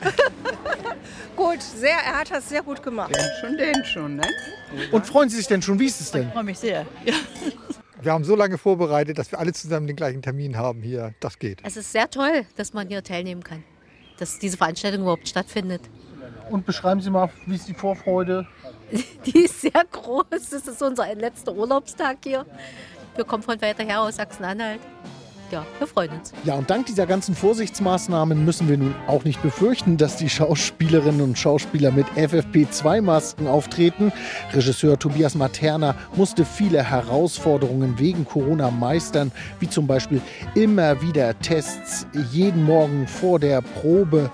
gut, 1.36 1.60
sehr, 1.60 1.98
er 1.98 2.20
hat 2.20 2.30
das 2.30 2.48
sehr 2.48 2.62
gut 2.62 2.82
gemacht. 2.82 3.14
Schon 3.42 3.58
den 3.58 3.84
schon, 3.84 4.16
ne? 4.16 4.26
Und 4.90 5.06
freuen 5.06 5.28
Sie 5.28 5.36
sich 5.36 5.48
denn 5.48 5.60
schon? 5.60 5.78
Wie 5.78 5.86
ist 5.86 6.00
es 6.00 6.10
denn? 6.10 6.28
Ich 6.28 6.32
freue 6.32 6.44
mich 6.44 6.58
sehr. 6.58 6.86
Wir 8.02 8.12
haben 8.12 8.24
so 8.24 8.36
lange 8.36 8.58
vorbereitet, 8.58 9.18
dass 9.18 9.30
wir 9.32 9.38
alle 9.38 9.52
zusammen 9.52 9.86
den 9.86 9.96
gleichen 9.96 10.22
Termin 10.22 10.56
haben 10.56 10.82
hier. 10.82 11.14
Das 11.20 11.38
geht. 11.38 11.60
Es 11.64 11.76
ist 11.76 11.92
sehr 11.92 12.10
toll, 12.10 12.44
dass 12.56 12.74
man 12.74 12.88
hier 12.88 13.02
teilnehmen 13.02 13.42
kann, 13.42 13.64
dass 14.18 14.38
diese 14.38 14.56
Veranstaltung 14.56 15.02
überhaupt 15.02 15.28
stattfindet. 15.28 15.82
Und 16.50 16.66
beschreiben 16.66 17.00
Sie 17.00 17.10
mal, 17.10 17.30
wie 17.46 17.56
ist 17.56 17.68
die 17.68 17.74
Vorfreude? 17.74 18.46
Die 19.26 19.44
ist 19.44 19.62
sehr 19.62 19.84
groß. 19.90 20.24
Das 20.30 20.52
ist 20.52 20.80
unser 20.80 21.12
letzter 21.14 21.52
Urlaubstag 21.52 22.18
hier. 22.22 22.46
Wir 23.16 23.24
kommen 23.24 23.42
von 23.42 23.60
weiter 23.60 23.82
her 23.82 24.02
aus 24.02 24.16
Sachsen-Anhalt. 24.16 24.80
Ja, 25.50 25.64
wir 25.78 25.86
freuen 25.86 26.10
uns. 26.10 26.32
Ja, 26.44 26.54
und 26.54 26.68
dank 26.70 26.86
dieser 26.86 27.06
ganzen 27.06 27.36
Vorsichtsmaßnahmen 27.36 28.44
müssen 28.44 28.68
wir 28.68 28.78
nun 28.78 28.94
auch 29.06 29.22
nicht 29.22 29.40
befürchten, 29.42 29.96
dass 29.96 30.16
die 30.16 30.28
Schauspielerinnen 30.28 31.20
und 31.20 31.38
Schauspieler 31.38 31.92
mit 31.92 32.06
FFP2-Masken 32.16 33.46
auftreten. 33.46 34.12
Regisseur 34.52 34.98
Tobias 34.98 35.36
Materna 35.36 35.94
musste 36.16 36.44
viele 36.44 36.82
Herausforderungen 36.82 37.96
wegen 37.98 38.24
Corona 38.24 38.72
meistern, 38.72 39.30
wie 39.60 39.70
zum 39.70 39.86
Beispiel 39.86 40.20
immer 40.56 41.00
wieder 41.00 41.38
Tests 41.38 42.08
jeden 42.32 42.64
Morgen 42.64 43.06
vor 43.06 43.38
der 43.38 43.62
Probe. 43.62 44.30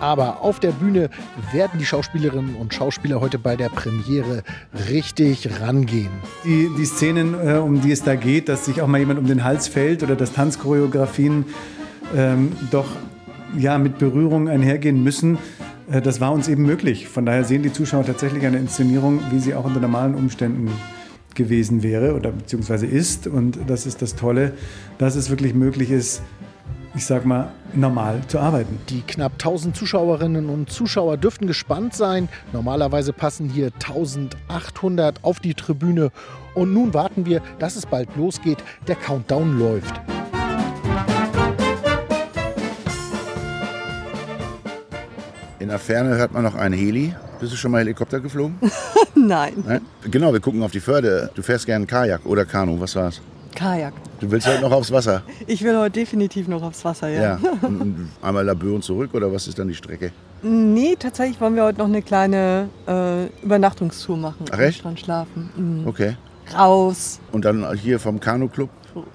Aber 0.00 0.40
auf 0.40 0.58
der 0.58 0.72
Bühne 0.72 1.10
werden 1.52 1.78
die 1.78 1.84
Schauspielerinnen 1.84 2.56
und 2.56 2.74
Schauspieler 2.74 3.20
heute 3.20 3.38
bei 3.38 3.54
der 3.54 3.68
Premiere 3.68 4.42
richtig 4.88 5.60
rangehen. 5.60 6.10
Die, 6.44 6.70
die 6.76 6.84
Szenen, 6.86 7.34
äh, 7.34 7.58
um 7.58 7.80
die 7.80 7.92
es 7.92 8.02
da 8.02 8.14
geht, 8.14 8.48
dass 8.48 8.64
sich 8.64 8.80
auch 8.82 8.86
mal 8.86 8.98
jemand 8.98 9.18
um 9.18 9.26
den 9.26 9.44
Hals 9.44 9.68
fällt 9.68 10.02
oder 10.02 10.16
dass 10.16 10.32
Tanzchoreografien 10.32 11.44
ähm, 12.16 12.52
doch 12.70 12.86
ja, 13.56 13.78
mit 13.78 13.98
Berührung 13.98 14.48
einhergehen 14.48 15.04
müssen, 15.04 15.38
äh, 15.90 16.00
das 16.00 16.20
war 16.20 16.32
uns 16.32 16.48
eben 16.48 16.64
möglich. 16.64 17.08
Von 17.08 17.26
daher 17.26 17.44
sehen 17.44 17.62
die 17.62 17.72
Zuschauer 17.72 18.04
tatsächlich 18.04 18.46
eine 18.46 18.58
Inszenierung, 18.58 19.20
wie 19.30 19.38
sie 19.38 19.54
auch 19.54 19.64
unter 19.64 19.80
normalen 19.80 20.14
Umständen 20.14 20.70
gewesen 21.34 21.82
wäre 21.82 22.14
oder 22.14 22.32
beziehungsweise 22.32 22.86
ist. 22.86 23.26
Und 23.26 23.58
das 23.66 23.86
ist 23.86 24.02
das 24.02 24.16
Tolle, 24.16 24.52
dass 24.98 25.14
es 25.16 25.30
wirklich 25.30 25.54
möglich 25.54 25.90
ist, 25.90 26.22
ich 26.94 27.06
sag 27.06 27.24
mal, 27.24 27.52
normal 27.72 28.20
zu 28.26 28.38
arbeiten. 28.38 28.80
Die 28.88 29.02
knapp 29.02 29.32
1000 29.32 29.76
Zuschauerinnen 29.76 30.48
und 30.48 30.70
Zuschauer 30.70 31.16
dürften 31.16 31.46
gespannt 31.46 31.94
sein. 31.94 32.28
Normalerweise 32.52 33.12
passen 33.12 33.48
hier 33.48 33.66
1800 33.66 35.22
auf 35.22 35.40
die 35.40 35.54
Tribüne. 35.54 36.10
Und 36.54 36.72
nun 36.72 36.92
warten 36.92 37.26
wir, 37.26 37.42
dass 37.58 37.76
es 37.76 37.86
bald 37.86 38.08
losgeht. 38.16 38.58
Der 38.88 38.96
Countdown 38.96 39.58
läuft. 39.58 40.00
In 45.60 45.68
der 45.68 45.78
Ferne 45.78 46.16
hört 46.16 46.32
man 46.32 46.42
noch 46.42 46.54
einen 46.56 46.74
Heli. 46.74 47.14
Bist 47.38 47.52
du 47.52 47.56
schon 47.56 47.70
mal 47.70 47.78
Helikopter 47.78 48.18
geflogen? 48.18 48.56
Nein, 49.14 49.62
Nein? 49.64 49.80
Genau, 50.10 50.32
wir 50.32 50.40
gucken 50.40 50.62
auf 50.62 50.72
die 50.72 50.80
Förde. 50.80 51.30
Du 51.34 51.42
fährst 51.42 51.66
gern 51.66 51.86
Kajak 51.86 52.26
oder 52.26 52.44
Kanu, 52.44 52.80
was 52.80 52.96
war's? 52.96 53.20
Kajak. 53.54 53.92
Du 54.20 54.30
willst 54.30 54.46
heute 54.46 54.60
noch 54.62 54.72
aufs 54.72 54.90
Wasser? 54.92 55.22
Ich 55.46 55.62
will 55.62 55.76
heute 55.76 55.92
definitiv 56.00 56.48
noch 56.48 56.62
aufs 56.62 56.84
Wasser, 56.84 57.08
ja. 57.08 57.22
Ja. 57.22 57.38
Und, 57.62 57.80
und 57.80 58.08
einmal 58.22 58.44
Labour 58.44 58.74
und 58.76 58.84
zurück 58.84 59.10
oder 59.14 59.32
was 59.32 59.48
ist 59.48 59.58
dann 59.58 59.68
die 59.68 59.74
Strecke? 59.74 60.12
Nee, 60.42 60.96
tatsächlich 60.98 61.40
wollen 61.40 61.54
wir 61.56 61.64
heute 61.64 61.78
noch 61.78 61.86
eine 61.86 62.02
kleine 62.02 62.68
äh, 62.86 63.26
Übernachtungstour 63.44 64.16
machen. 64.16 64.44
Ach, 64.50 64.54
am 64.54 64.60
echt? 64.60 64.78
Strand 64.78 65.00
schlafen. 65.00 65.50
Mhm. 65.56 65.86
Okay. 65.86 66.16
Raus. 66.56 67.20
Und 67.32 67.44
dann 67.44 67.74
hier 67.76 67.98
vom 68.00 68.18
Kanu-Club 68.20 68.70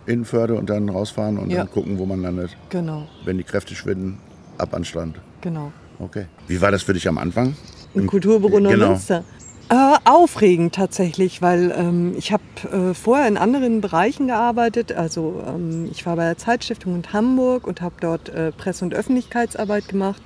in 0.05 0.23
Förde 0.25 0.55
und 0.55 0.69
dann 0.69 0.87
rausfahren 0.89 1.37
und 1.37 1.49
Ja. 1.49 1.59
dann 1.59 1.71
gucken, 1.71 1.97
wo 1.97 2.05
man 2.05 2.21
landet. 2.21 2.55
Genau, 2.69 3.07
Wenn 3.25 3.37
die 3.37 3.43
Kräfte 3.43 3.75
schwinden, 3.75 4.19
ab 4.57 4.73
an 4.73 4.85
Strand. 4.85 5.17
genau. 5.41 5.71
Okay. 5.99 6.25
Wie 6.47 6.59
war 6.59 6.71
das 6.71 6.83
für 6.83 6.93
dich 6.93 7.07
am 7.07 7.17
Anfang? 7.17 7.55
Im 7.93 8.05
Kulturbüro 8.07 8.59
Neumünster. 8.59 9.23
Äh, 9.67 9.97
aufregend 10.05 10.75
tatsächlich, 10.75 11.41
weil 11.41 11.73
ähm, 11.75 12.13
ich 12.17 12.31
habe 12.31 12.43
äh, 12.71 12.93
vorher 12.93 13.27
in 13.27 13.35
anderen 13.35 13.81
Bereichen 13.81 14.27
gearbeitet. 14.27 14.91
Also 14.91 15.43
ähm, 15.47 15.89
ich 15.91 16.05
war 16.05 16.15
bei 16.17 16.25
der 16.25 16.37
Zeitstiftung 16.37 16.95
in 16.95 17.13
Hamburg 17.13 17.65
und 17.65 17.81
habe 17.81 17.95
dort 17.99 18.29
äh, 18.29 18.51
Presse- 18.51 18.85
und 18.85 18.93
Öffentlichkeitsarbeit 18.93 19.87
gemacht. 19.87 20.21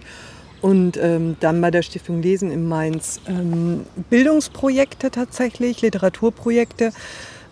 Und 0.62 0.98
ähm, 0.98 1.38
dann 1.40 1.62
bei 1.62 1.72
der 1.72 1.84
Stiftung 1.84 2.22
Lesen 2.22 2.52
in 2.52 2.68
Mainz 2.68 3.22
ähm, 3.28 3.86
Bildungsprojekte 4.10 5.10
tatsächlich, 5.10 5.82
Literaturprojekte. 5.82 6.92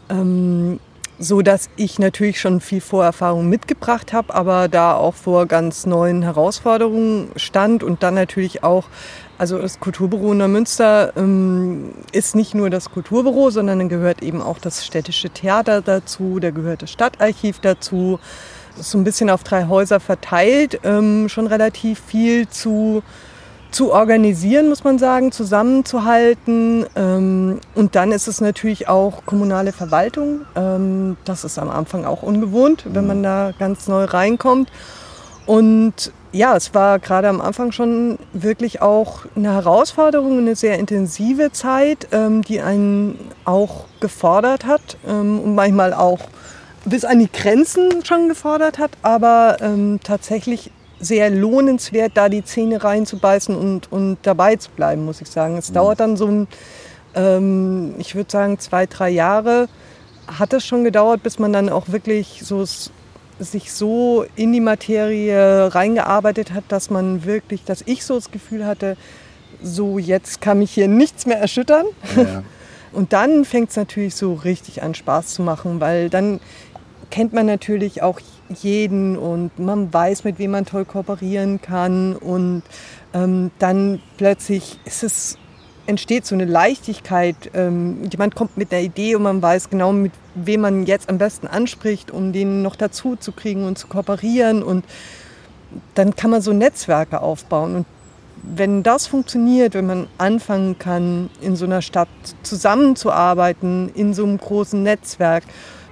Ähm, 0.09 0.81
so 1.19 1.41
dass 1.41 1.69
ich 1.75 1.97
natürlich 1.99 2.39
schon 2.39 2.61
viel 2.61 2.81
Vorerfahrung 2.81 3.49
mitgebracht 3.49 4.13
habe, 4.13 4.33
aber 4.33 4.67
da 4.67 4.95
auch 4.95 5.15
vor 5.15 5.47
ganz 5.47 5.85
neuen 5.85 6.21
Herausforderungen 6.21 7.31
stand 7.35 7.83
und 7.83 8.03
dann 8.03 8.13
natürlich 8.13 8.63
auch, 8.63 8.85
also 9.37 9.57
das 9.57 9.79
Kulturbüro 9.79 10.33
Neumünster 10.33 11.13
ähm, 11.17 11.93
ist 12.11 12.35
nicht 12.35 12.53
nur 12.53 12.69
das 12.69 12.91
Kulturbüro, 12.91 13.49
sondern 13.49 13.79
dann 13.79 13.89
gehört 13.89 14.21
eben 14.21 14.41
auch 14.41 14.59
das 14.59 14.85
städtische 14.85 15.29
Theater 15.29 15.81
dazu, 15.81 16.39
da 16.39 16.51
gehört 16.51 16.83
das 16.83 16.91
Stadtarchiv 16.91 17.59
dazu, 17.59 18.19
ist 18.79 18.91
so 18.91 18.97
ein 18.99 19.03
bisschen 19.03 19.31
auf 19.31 19.43
drei 19.43 19.67
Häuser 19.67 19.99
verteilt, 19.99 20.79
ähm, 20.83 21.29
schon 21.29 21.47
relativ 21.47 21.99
viel 21.99 22.47
zu 22.47 23.01
zu 23.71 23.91
organisieren, 23.91 24.69
muss 24.69 24.83
man 24.83 24.97
sagen, 24.97 25.31
zusammenzuhalten. 25.31 26.85
Ähm, 26.95 27.59
und 27.75 27.95
dann 27.95 28.11
ist 28.11 28.27
es 28.27 28.41
natürlich 28.41 28.87
auch 28.87 29.25
kommunale 29.25 29.71
Verwaltung. 29.71 30.41
Ähm, 30.55 31.17
das 31.25 31.43
ist 31.43 31.59
am 31.59 31.69
Anfang 31.69 32.05
auch 32.05 32.23
ungewohnt, 32.23 32.85
wenn 32.91 33.07
man 33.07 33.23
da 33.23 33.51
ganz 33.57 33.87
neu 33.87 34.05
reinkommt. 34.05 34.71
Und 35.45 36.11
ja, 36.33 36.55
es 36.55 36.73
war 36.73 36.99
gerade 36.99 37.29
am 37.29 37.39
Anfang 37.39 37.71
schon 37.71 38.19
wirklich 38.33 38.81
auch 38.81 39.25
eine 39.35 39.53
Herausforderung, 39.53 40.39
eine 40.39 40.55
sehr 40.55 40.77
intensive 40.77 41.51
Zeit, 41.51 42.09
ähm, 42.11 42.41
die 42.41 42.61
einen 42.61 43.17
auch 43.45 43.85
gefordert 43.99 44.65
hat 44.65 44.97
und 45.03 45.55
manchmal 45.55 45.93
auch 45.93 46.19
bis 46.85 47.03
an 47.03 47.19
die 47.19 47.31
Grenzen 47.31 48.05
schon 48.05 48.27
gefordert 48.27 48.77
hat, 48.77 48.91
aber 49.01 49.57
tatsächlich 50.03 50.71
sehr 50.99 51.29
lohnenswert, 51.29 52.13
da 52.15 52.29
die 52.29 52.43
Zähne 52.43 52.83
reinzubeißen 52.83 53.55
und, 53.55 53.91
und 53.91 54.17
dabei 54.23 54.55
zu 54.55 54.71
bleiben, 54.71 55.05
muss 55.05 55.21
ich 55.21 55.29
sagen. 55.29 55.57
Es 55.57 55.71
dauert 55.71 55.99
dann 55.99 56.17
so 56.17 56.27
ein, 56.27 56.47
ähm, 57.15 57.95
ich 57.97 58.15
würde 58.15 58.31
sagen, 58.31 58.59
zwei, 58.59 58.85
drei 58.85 59.09
Jahre 59.09 59.67
hat 60.27 60.53
es 60.53 60.65
schon 60.65 60.83
gedauert, 60.83 61.23
bis 61.23 61.39
man 61.39 61.53
dann 61.53 61.69
auch 61.69 61.89
wirklich 61.89 62.41
so 62.43 62.65
sich 63.39 63.71
so 63.71 64.25
in 64.35 64.51
die 64.51 64.59
Materie 64.59 65.73
reingearbeitet 65.73 66.53
hat, 66.53 66.63
dass 66.69 66.89
man 66.89 67.25
wirklich, 67.25 67.63
dass 67.63 67.83
ich 67.85 68.03
so 68.03 68.15
das 68.15 68.31
Gefühl 68.31 68.65
hatte, 68.65 68.97
so 69.61 69.99
jetzt 69.99 70.41
kann 70.41 70.59
mich 70.59 70.71
hier 70.71 70.87
nichts 70.87 71.25
mehr 71.25 71.39
erschüttern. 71.39 71.85
Ja. 72.15 72.43
Und 72.93 73.13
dann 73.13 73.45
fängt 73.45 73.69
es 73.69 73.75
natürlich 73.75 74.15
so 74.15 74.33
richtig 74.33 74.81
an 74.81 74.95
Spaß 74.95 75.27
zu 75.27 75.43
machen, 75.43 75.79
weil 75.79 76.09
dann 76.09 76.39
kennt 77.11 77.33
man 77.33 77.45
natürlich 77.45 78.01
auch 78.01 78.19
jeden 78.49 79.17
und 79.17 79.57
man 79.59 79.93
weiß, 79.93 80.23
mit 80.23 80.39
wem 80.39 80.51
man 80.51 80.65
toll 80.65 80.85
kooperieren 80.85 81.61
kann 81.61 82.15
und 82.15 82.63
ähm, 83.13 83.51
dann 83.59 84.01
plötzlich 84.17 84.79
ist 84.85 85.03
es 85.03 85.37
entsteht 85.87 86.25
so 86.25 86.35
eine 86.35 86.45
Leichtigkeit. 86.45 87.49
Ähm, 87.53 88.03
jemand 88.11 88.35
kommt 88.35 88.57
mit 88.57 88.71
einer 88.71 88.81
Idee 88.81 89.15
und 89.15 89.23
man 89.23 89.41
weiß 89.41 89.69
genau, 89.69 89.93
mit 89.93 90.11
wem 90.35 90.61
man 90.61 90.85
jetzt 90.85 91.09
am 91.09 91.17
besten 91.17 91.47
anspricht, 91.47 92.11
um 92.11 92.33
den 92.33 92.61
noch 92.61 92.75
dazu 92.75 93.15
zu 93.15 93.31
kriegen 93.31 93.65
und 93.65 93.77
zu 93.77 93.87
kooperieren. 93.87 94.63
Und 94.63 94.85
dann 95.95 96.15
kann 96.15 96.29
man 96.29 96.41
so 96.41 96.51
Netzwerke 96.53 97.21
aufbauen. 97.21 97.75
Und 97.75 97.85
wenn 98.43 98.83
das 98.83 99.07
funktioniert, 99.07 99.73
wenn 99.73 99.87
man 99.87 100.07
anfangen 100.17 100.77
kann, 100.77 101.29
in 101.41 101.55
so 101.55 101.65
einer 101.65 101.81
Stadt 101.81 102.09
zusammenzuarbeiten, 102.43 103.89
in 103.95 104.13
so 104.13 104.23
einem 104.23 104.37
großen 104.37 104.83
Netzwerk, 104.83 105.43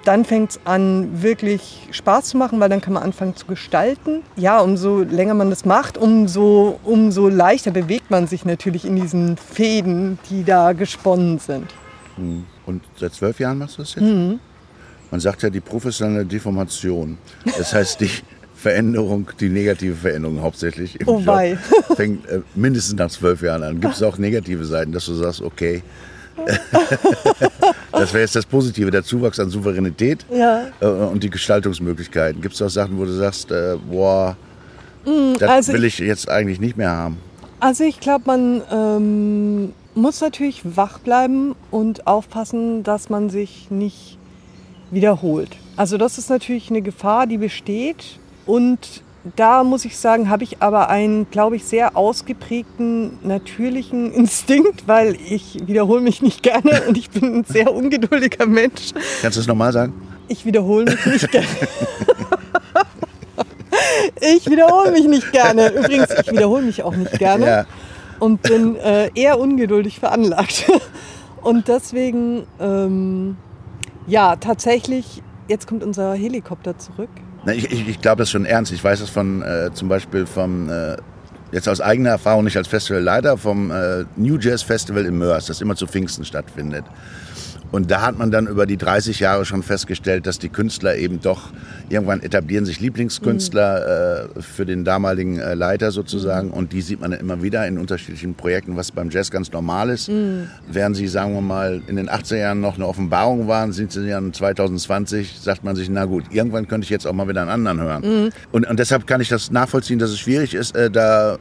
dann 0.05 0.23
fängt 0.23 0.51
es 0.51 0.59
an, 0.65 1.21
wirklich 1.21 1.87
Spaß 1.91 2.25
zu 2.29 2.37
machen, 2.37 2.59
weil 2.59 2.69
dann 2.69 2.81
kann 2.81 2.93
man 2.93 3.03
anfangen 3.03 3.35
zu 3.35 3.45
gestalten. 3.45 4.21
Ja, 4.35 4.59
umso 4.59 4.99
länger 5.01 5.33
man 5.33 5.49
das 5.49 5.65
macht, 5.65 5.97
umso, 5.97 6.79
umso 6.83 7.27
leichter 7.27 7.71
bewegt 7.71 8.11
man 8.11 8.27
sich 8.27 8.45
natürlich 8.45 8.85
in 8.85 8.95
diesen 8.95 9.37
Fäden, 9.37 10.19
die 10.29 10.43
da 10.43 10.73
gesponnen 10.73 11.39
sind. 11.39 11.73
Hm. 12.15 12.45
Und 12.65 12.83
seit 12.97 13.13
zwölf 13.13 13.39
Jahren 13.39 13.57
machst 13.57 13.77
du 13.77 13.81
das 13.81 13.95
jetzt? 13.95 14.03
Mhm. 14.03 14.39
Man 15.11 15.19
sagt 15.19 15.43
ja 15.43 15.49
die 15.49 15.59
professionelle 15.59 16.25
Deformation. 16.25 17.17
Das 17.57 17.73
heißt, 17.73 18.01
die 18.01 18.09
Veränderung, 18.55 19.29
die 19.39 19.49
negative 19.49 19.95
Veränderung 19.95 20.41
hauptsächlich 20.41 20.99
im 20.99 21.07
oh 21.07 21.19
Job, 21.19 21.57
fängt 21.95 22.27
äh, 22.27 22.41
mindestens 22.55 22.97
nach 22.97 23.09
zwölf 23.09 23.41
Jahren 23.41 23.63
an. 23.63 23.79
Gibt 23.79 23.93
es 23.93 24.03
auch 24.03 24.17
negative 24.17 24.65
Seiten, 24.65 24.91
dass 24.91 25.05
du 25.05 25.13
sagst, 25.13 25.41
okay, 25.41 25.83
das 27.91 28.13
wäre 28.13 28.23
jetzt 28.23 28.35
das 28.35 28.45
Positive, 28.45 28.91
der 28.91 29.03
Zuwachs 29.03 29.39
an 29.39 29.49
Souveränität 29.49 30.25
ja. 30.31 30.67
äh, 30.79 30.85
und 30.85 31.23
die 31.23 31.29
Gestaltungsmöglichkeiten. 31.29 32.41
Gibt 32.41 32.55
es 32.55 32.61
auch 32.61 32.69
Sachen, 32.69 32.97
wo 32.97 33.05
du 33.05 33.11
sagst, 33.11 33.51
äh, 33.51 33.77
boah, 33.89 34.35
mm, 35.05 35.35
das 35.39 35.49
also 35.49 35.73
will 35.73 35.85
ich 35.85 35.99
jetzt 35.99 36.29
eigentlich 36.29 36.59
nicht 36.59 36.77
mehr 36.77 36.91
haben? 36.91 37.17
Also 37.59 37.83
ich 37.83 37.99
glaube, 37.99 38.25
man 38.27 38.61
ähm, 38.71 39.73
muss 39.95 40.21
natürlich 40.21 40.61
wach 40.75 40.99
bleiben 40.99 41.55
und 41.71 42.05
aufpassen, 42.05 42.83
dass 42.83 43.09
man 43.09 43.29
sich 43.29 43.71
nicht 43.71 44.17
wiederholt. 44.91 45.55
Also 45.77 45.97
das 45.97 46.17
ist 46.17 46.29
natürlich 46.29 46.69
eine 46.69 46.81
Gefahr, 46.81 47.27
die 47.27 47.37
besteht. 47.37 48.19
Und 48.45 49.03
da 49.35 49.63
muss 49.63 49.85
ich 49.85 49.97
sagen, 49.97 50.29
habe 50.29 50.43
ich 50.43 50.61
aber 50.61 50.89
einen, 50.89 51.29
glaube 51.31 51.55
ich, 51.55 51.65
sehr 51.65 51.97
ausgeprägten 51.97 53.17
natürlichen 53.23 54.11
Instinkt, 54.13 54.87
weil 54.87 55.17
ich 55.29 55.57
wiederhole 55.65 56.01
mich 56.01 56.21
nicht 56.21 56.43
gerne 56.43 56.83
und 56.87 56.97
ich 56.97 57.09
bin 57.09 57.39
ein 57.39 57.43
sehr 57.43 57.73
ungeduldiger 57.73 58.45
Mensch. 58.45 58.91
Kannst 59.21 59.37
du 59.37 59.41
es 59.41 59.47
nochmal 59.47 59.73
sagen? 59.73 59.93
Ich 60.27 60.45
wiederhole 60.45 60.85
mich 60.85 61.05
nicht 61.05 61.31
gerne. 61.31 61.47
ich 64.21 64.49
wiederhole 64.49 64.91
mich 64.91 65.05
nicht 65.05 65.31
gerne. 65.31 65.69
Übrigens, 65.69 66.09
ich 66.19 66.31
wiederhole 66.31 66.63
mich 66.63 66.83
auch 66.83 66.95
nicht 66.95 67.17
gerne 67.19 67.45
Ja. 67.45 67.65
und 68.19 68.41
bin 68.41 68.75
äh, 68.77 69.09
eher 69.15 69.39
ungeduldig 69.39 69.99
veranlagt. 69.99 70.65
Und 71.41 71.67
deswegen, 71.67 72.47
ähm, 72.59 73.37
ja, 74.07 74.35
tatsächlich, 74.35 75.21
jetzt 75.47 75.67
kommt 75.67 75.83
unser 75.83 76.15
Helikopter 76.15 76.77
zurück. 76.79 77.09
Na, 77.45 77.53
ich 77.53 77.71
ich, 77.71 77.87
ich 77.87 78.01
glaube 78.01 78.23
das 78.23 78.31
schon 78.31 78.45
ernst. 78.45 78.71
Ich 78.71 78.83
weiß 78.83 78.99
das 78.99 79.09
von 79.09 79.41
äh, 79.41 79.69
zum 79.73 79.87
Beispiel 79.87 80.25
vom, 80.25 80.69
äh, 80.69 80.97
jetzt 81.51 81.69
aus 81.69 81.79
eigener 81.79 82.09
Erfahrung, 82.09 82.43
nicht 82.43 82.57
als 82.57 82.67
Festivalleiter, 82.67 83.37
vom 83.37 83.71
äh, 83.71 84.05
New 84.15 84.37
Jazz 84.39 84.63
Festival 84.63 85.05
in 85.05 85.17
Mörs, 85.17 85.45
das 85.45 85.61
immer 85.61 85.75
zu 85.75 85.85
Pfingsten 85.85 86.25
stattfindet. 86.25 86.85
Und 87.71 87.91
da 87.91 88.01
hat 88.01 88.17
man 88.17 88.31
dann 88.31 88.47
über 88.47 88.65
die 88.65 88.77
30 88.77 89.19
Jahre 89.19 89.45
schon 89.45 89.63
festgestellt, 89.63 90.27
dass 90.27 90.39
die 90.39 90.49
Künstler 90.49 90.95
eben 90.95 91.19
doch 91.21 91.49
irgendwann 91.89 92.21
etablieren 92.21 92.65
sich 92.65 92.79
Lieblingskünstler 92.79 94.25
äh, 94.37 94.41
für 94.41 94.65
den 94.65 94.85
damaligen 94.85 95.39
äh, 95.39 95.55
Leiter 95.55 95.91
sozusagen. 95.91 96.51
Und 96.51 96.73
die 96.73 96.81
sieht 96.81 97.01
man 97.01 97.11
dann 97.11 97.19
immer 97.19 97.41
wieder 97.43 97.67
in 97.67 97.77
unterschiedlichen 97.77 98.35
Projekten, 98.35 98.75
was 98.75 98.91
beim 98.91 99.09
Jazz 99.09 99.31
ganz 99.31 99.51
normal 99.51 99.89
ist. 99.89 100.09
Während 100.71 100.95
sie, 100.95 101.07
sagen 101.07 101.33
wir 101.33 101.41
mal, 101.41 101.81
in 101.87 101.95
den 101.95 102.09
80er 102.09 102.37
Jahren 102.37 102.61
noch 102.61 102.75
eine 102.75 102.87
Offenbarung 102.87 103.47
waren, 103.47 103.71
sind 103.73 103.91
sie 103.91 104.07
dann 104.07 104.33
2020, 104.33 105.39
sagt 105.39 105.63
man 105.63 105.75
sich, 105.75 105.89
na 105.89 106.05
gut, 106.05 106.25
irgendwann 106.31 106.67
könnte 106.67 106.85
ich 106.85 106.89
jetzt 106.89 107.05
auch 107.05 107.13
mal 107.13 107.27
wieder 107.27 107.41
einen 107.41 107.49
anderen 107.49 107.81
hören. 107.81 108.31
Und, 108.51 108.67
und 108.67 108.79
deshalb 108.79 109.07
kann 109.07 109.21
ich 109.21 109.29
das 109.29 109.51
nachvollziehen, 109.51 109.99
dass 109.99 110.11
es 110.11 110.19
schwierig 110.19 110.53
ist, 110.53 110.75
äh, 110.75 110.89
da 110.89 111.37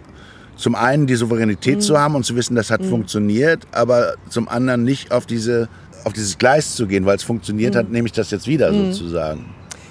zum 0.57 0.75
einen 0.75 1.07
die 1.07 1.17
Souveränität 1.17 1.83
zu 1.83 1.99
haben 1.99 2.15
und 2.15 2.25
zu 2.25 2.37
wissen, 2.37 2.55
das 2.55 2.71
hat 2.71 2.85
funktioniert, 2.85 3.67
aber 3.73 4.15
zum 4.29 4.49
anderen 4.49 4.85
nicht 4.85 5.11
auf 5.11 5.27
diese 5.27 5.69
auf 6.05 6.13
dieses 6.13 6.39
Gleis 6.39 6.75
zu 6.75 6.87
gehen, 6.87 7.07
weil 7.07 7.17
es 7.17 7.23
funktioniert 7.23 7.77
hat, 7.77 7.91
nehme 7.91 8.07
ich 8.07 8.13
das 8.13 8.31
jetzt 8.31 8.47
wieder 8.47 8.73
sozusagen. 8.73 9.47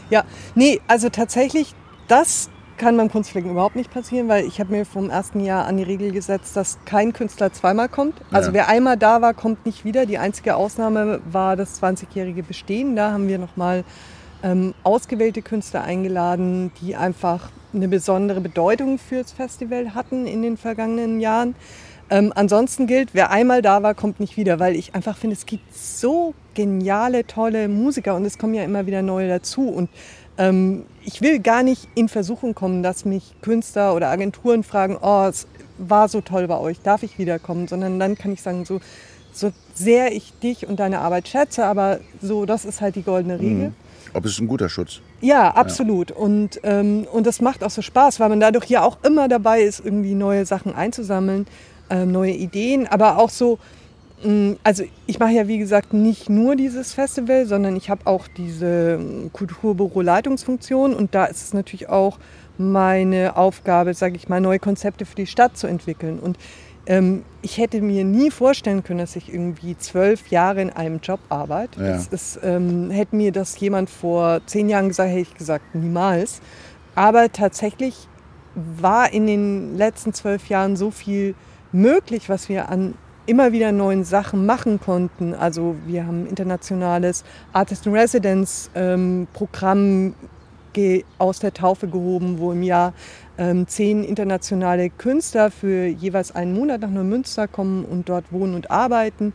Ja, 0.10 0.24
nee, 0.56 0.80
also 0.88 1.10
tatsächlich, 1.10 1.74
das 2.08 2.50
kann 2.78 2.98
beim 2.98 3.10
Kunstflecken 3.10 3.52
überhaupt 3.52 3.76
nicht 3.76 3.92
passieren, 3.92 4.28
weil 4.28 4.46
ich 4.46 4.60
habe 4.60 4.72
mir 4.72 4.86
vom 4.86 5.10
ersten 5.10 5.40
Jahr 5.40 5.66
an 5.66 5.78
die 5.78 5.84
Regel 5.84 6.12
gesetzt, 6.12 6.56
dass 6.56 6.80
kein 6.86 7.14
Künstler 7.14 7.54
zweimal 7.54 7.88
kommt. 7.88 8.16
Also 8.32 8.50
Ja. 8.50 8.54
wer 8.56 8.68
einmal 8.68 8.98
da 8.98 9.22
war, 9.22 9.34
kommt 9.34 9.66
nicht 9.66 9.86
wieder. 9.86 10.06
Die 10.06 10.18
einzige 10.18 10.56
Ausnahme 10.56 11.22
war 11.32 11.56
das 11.56 11.82
20-jährige 11.82 12.44
Bestehen. 12.44 12.96
Da 12.96 13.12
haben 13.12 13.28
wir 13.28 13.38
nochmal 13.38 13.84
ähm, 14.42 14.74
ausgewählte 14.84 15.42
Künstler 15.42 15.84
eingeladen, 15.84 16.72
die 16.82 16.96
einfach 16.96 17.50
eine 17.74 17.88
besondere 17.88 18.42
Bedeutung 18.42 18.98
fürs 19.00 19.32
Festival 19.32 19.96
hatten 19.96 20.26
in 20.28 20.42
den 20.42 20.58
vergangenen 20.58 21.22
Jahren. 21.22 21.56
Ähm, 22.14 22.32
ansonsten 22.36 22.86
gilt, 22.86 23.16
wer 23.16 23.32
einmal 23.32 23.64
da 23.64 23.82
war, 23.82 23.96
kommt 23.96 24.20
nicht 24.20 24.38
wieder, 24.38 24.60
weil 24.60 24.76
ich 24.76 24.94
einfach 24.94 25.18
finde, 25.18 25.36
es 25.36 25.48
gibt 25.48 25.76
so 25.76 26.36
geniale, 26.54 27.26
tolle 27.26 27.68
Musiker 27.68 28.16
und 28.16 28.24
es 28.24 28.38
kommen 28.38 28.54
ja 28.54 28.64
immer 28.64 28.86
wieder 28.86 29.02
neue 29.02 29.28
dazu. 29.28 29.68
Und 29.68 29.90
ähm, 30.38 30.84
ich 31.04 31.22
will 31.22 31.40
gar 31.40 31.64
nicht 31.64 31.88
in 31.96 32.10
Versuchung 32.10 32.54
kommen, 32.54 32.84
dass 32.84 33.04
mich 33.04 33.34
Künstler 33.42 33.96
oder 33.96 34.10
Agenturen 34.10 34.62
fragen, 34.62 34.96
oh, 35.02 35.26
es 35.28 35.48
war 35.80 36.08
so 36.08 36.22
toll 36.22 36.48
bei 36.48 36.60
euch, 36.60 36.82
darf 36.82 37.02
ich 37.02 37.18
wiederkommen? 37.18 37.68
Sondern 37.68 37.98
dann 37.98 38.16
kann 38.16 38.32
ich 38.32 38.44
sagen, 38.44 38.64
so, 38.64 38.80
so 39.32 39.52
sehr 39.74 40.14
ich 40.14 40.34
dich 40.34 40.68
und 40.68 40.80
deine 40.80 41.00
Arbeit 41.00 41.28
schätze, 41.28 41.66
aber 41.66 42.00
so, 42.22 42.46
das 42.46 42.64
ist 42.64 42.80
halt 42.80 42.96
die 42.96 43.02
goldene 43.02 43.40
Regel. 43.40 43.74
Ob 44.14 44.26
es 44.26 44.40
ein 44.40 44.48
guter 44.48 44.70
Schutz? 44.70 45.02
Ja, 45.22 45.50
absolut. 45.56 46.12
Und, 46.12 46.60
ähm, 46.62 47.08
und 47.12 47.26
das 47.26 47.42
macht 47.42 47.64
auch 47.64 47.72
so 47.72 47.82
Spaß, 47.82 48.20
weil 48.20 48.30
man 48.30 48.40
dadurch 48.40 48.66
ja 48.66 48.84
auch 48.84 48.98
immer 49.04 49.28
dabei 49.28 49.64
ist, 49.64 49.84
irgendwie 49.84 50.14
neue 50.14 50.46
Sachen 50.46 50.76
einzusammeln, 50.76 51.48
ähm, 51.94 52.12
neue 52.12 52.32
Ideen, 52.32 52.88
aber 52.88 53.18
auch 53.20 53.30
so, 53.30 53.60
mh, 54.24 54.56
also 54.64 54.84
ich 55.06 55.20
mache 55.20 55.32
ja 55.32 55.48
wie 55.48 55.60
gesagt 55.60 55.94
nicht 55.94 56.30
nur 56.30 56.56
dieses 56.56 56.94
Festival, 56.94 57.46
sondern 57.46 57.76
ich 57.76 57.90
habe 57.90 58.08
auch 58.08 58.28
diese 58.28 59.00
ähm, 59.00 59.30
Kulturbüro-Leitungsfunktion 59.32 60.94
und 60.94 61.14
da 61.14 61.26
ist 61.26 61.44
es 61.44 61.54
natürlich 61.54 61.90
auch 61.90 62.18
meine 62.58 63.36
Aufgabe, 63.38 63.94
sage 63.94 64.16
ich 64.16 64.30
mal, 64.30 64.42
neue 64.42 64.60
Konzepte 64.60 65.06
für 65.06 65.16
die 65.16 65.28
Stadt 65.28 65.58
zu 65.58 65.68
entwickeln. 65.68 66.20
Und 66.20 66.38
ähm, 66.86 67.24
ich 67.42 67.58
hätte 67.58 67.82
mir 67.82 68.04
nie 68.04 68.30
vorstellen 68.30 68.84
können, 68.84 69.00
dass 69.00 69.16
ich 69.16 69.34
irgendwie 69.34 69.78
zwölf 69.78 70.28
Jahre 70.28 70.62
in 70.62 70.70
einem 70.70 71.00
Job 71.02 71.20
arbeite. 71.30 71.82
Ja. 71.82 71.90
Das 71.94 72.08
ist, 72.08 72.40
ähm, 72.44 72.92
hätte 72.92 73.16
mir 73.16 73.32
das 73.32 73.60
jemand 73.60 73.90
vor 73.90 74.42
zehn 74.46 74.70
Jahren 74.70 74.88
gesagt, 74.88 75.10
hätte 75.10 75.22
ich 75.22 75.36
gesagt, 75.36 75.76
niemals. 75.76 76.42
Aber 76.96 77.32
tatsächlich 77.32 78.08
war 78.56 79.12
in 79.12 79.26
den 79.28 79.78
letzten 79.78 80.14
zwölf 80.14 80.50
Jahren 80.50 80.76
so 80.76 80.92
viel 80.92 81.36
möglich, 81.74 82.30
was 82.30 82.48
wir 82.50 82.70
an 82.70 82.96
immer 83.26 83.52
wieder 83.52 83.72
neuen 83.72 84.04
Sachen 84.04 84.46
machen 84.46 84.80
konnten. 84.80 85.34
Also 85.34 85.76
wir 85.86 86.06
haben 86.06 86.24
ein 86.24 86.28
internationales 86.28 87.24
Artist 87.54 87.86
in 87.86 87.94
Residence 87.94 88.70
ähm, 88.76 89.28
Programm 89.34 90.14
aus 91.20 91.38
der 91.38 91.54
Taufe 91.54 91.88
gehoben, 91.88 92.40
wo 92.40 92.52
im 92.52 92.64
Jahr 92.64 92.94
ähm, 93.38 93.68
zehn 93.68 94.04
internationale 94.04 94.90
Künstler 94.90 95.52
für 95.52 95.86
jeweils 95.86 96.34
einen 96.34 96.56
Monat 96.56 96.82
nach 96.82 96.90
Neumünster 96.90 97.48
kommen 97.48 97.86
und 97.86 98.10
dort 98.10 98.32
wohnen 98.32 98.56
und 98.56 98.72
arbeiten 98.72 99.34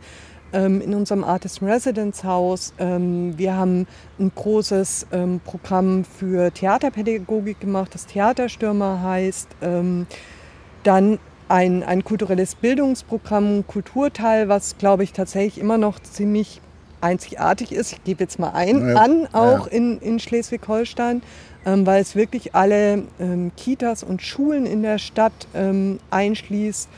ähm, 0.51 0.81
in 0.81 0.93
unserem 0.93 1.23
Artist 1.23 1.61
in 1.61 1.69
Residence 1.69 2.25
Haus. 2.25 2.73
Ähm, 2.77 3.37
wir 3.37 3.55
haben 3.55 3.87
ein 4.19 4.33
großes 4.35 5.07
ähm, 5.13 5.39
Programm 5.45 6.03
für 6.03 6.51
Theaterpädagogik 6.51 7.61
gemacht, 7.61 7.95
das 7.95 8.05
Theaterstürmer 8.05 9.01
heißt. 9.01 9.47
Dann 10.83 11.19
ein, 11.49 11.83
ein 11.83 12.03
kulturelles 12.03 12.55
Bildungsprogramm, 12.55 13.65
Kulturteil, 13.67 14.47
was 14.47 14.77
glaube 14.77 15.03
ich 15.03 15.11
tatsächlich 15.11 15.59
immer 15.59 15.77
noch 15.77 15.99
ziemlich 15.99 16.61
einzigartig 17.01 17.71
ist. 17.71 17.93
Ich 17.93 18.03
gebe 18.03 18.23
jetzt 18.23 18.39
mal 18.39 18.51
ein 18.51 18.89
Ja, 18.89 18.95
an, 18.95 19.27
auch 19.33 19.67
ja. 19.67 19.73
in, 19.73 19.99
in 19.99 20.19
Schleswig-Holstein, 20.19 21.21
ähm, 21.65 21.85
weil 21.85 22.01
es 22.01 22.15
wirklich 22.15 22.55
alle 22.55 23.03
ähm, 23.19 23.51
Kitas 23.57 24.03
und 24.03 24.21
Schulen 24.21 24.65
in 24.65 24.83
der 24.83 24.99
Stadt 24.99 25.47
ähm, 25.53 25.99
einschließt 26.11 26.89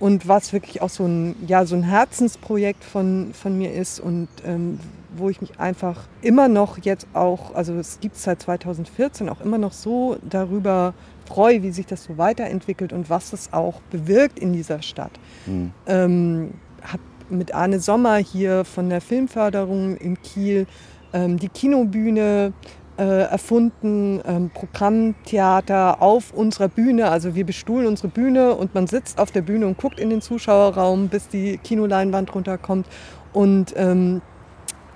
und 0.00 0.28
was 0.28 0.52
wirklich 0.52 0.80
auch 0.80 0.90
so 0.90 1.04
ein, 1.04 1.34
ja, 1.46 1.66
so 1.66 1.76
ein 1.76 1.82
Herzensprojekt 1.82 2.84
von, 2.84 3.32
von 3.34 3.58
mir 3.58 3.72
ist 3.74 4.00
und 4.00 4.28
ähm, 4.46 4.78
wo 5.16 5.28
ich 5.28 5.40
mich 5.40 5.58
einfach 5.58 6.02
immer 6.22 6.48
noch 6.48 6.78
jetzt 6.78 7.06
auch, 7.14 7.54
also 7.54 7.74
es 7.74 7.98
gibt 8.00 8.16
es 8.16 8.22
seit 8.22 8.42
2014 8.42 9.28
auch 9.28 9.40
immer 9.40 9.58
noch 9.58 9.72
so 9.72 10.16
darüber 10.28 10.94
freue, 11.28 11.62
wie 11.62 11.70
sich 11.70 11.86
das 11.86 12.04
so 12.04 12.18
weiterentwickelt 12.18 12.92
und 12.92 13.10
was 13.10 13.32
es 13.32 13.52
auch 13.52 13.80
bewirkt 13.90 14.38
in 14.38 14.52
dieser 14.52 14.82
Stadt. 14.82 15.12
Ähm, 15.86 16.54
habe 16.82 17.02
mit 17.30 17.54
Arne 17.54 17.78
Sommer 17.80 18.16
hier 18.16 18.64
von 18.64 18.88
der 18.88 19.00
Filmförderung 19.00 19.96
in 19.96 20.20
Kiel 20.22 20.66
ähm, 21.12 21.38
die 21.38 21.48
Kinobühne 21.48 22.52
äh, 22.98 23.22
erfunden, 23.30 24.20
ähm, 24.26 24.50
Programmtheater 24.52 26.02
auf 26.02 26.32
unserer 26.32 26.68
Bühne. 26.68 27.10
Also 27.10 27.34
wir 27.34 27.44
bestuhlen 27.44 27.86
unsere 27.86 28.08
Bühne 28.08 28.54
und 28.54 28.74
man 28.74 28.86
sitzt 28.86 29.20
auf 29.20 29.30
der 29.30 29.42
Bühne 29.42 29.66
und 29.66 29.78
guckt 29.78 30.00
in 30.00 30.10
den 30.10 30.20
Zuschauerraum, 30.20 31.08
bis 31.08 31.28
die 31.28 31.58
Kinoleinwand 31.58 32.34
runterkommt. 32.34 32.86
Und 33.32 33.74
ähm, 33.76 34.22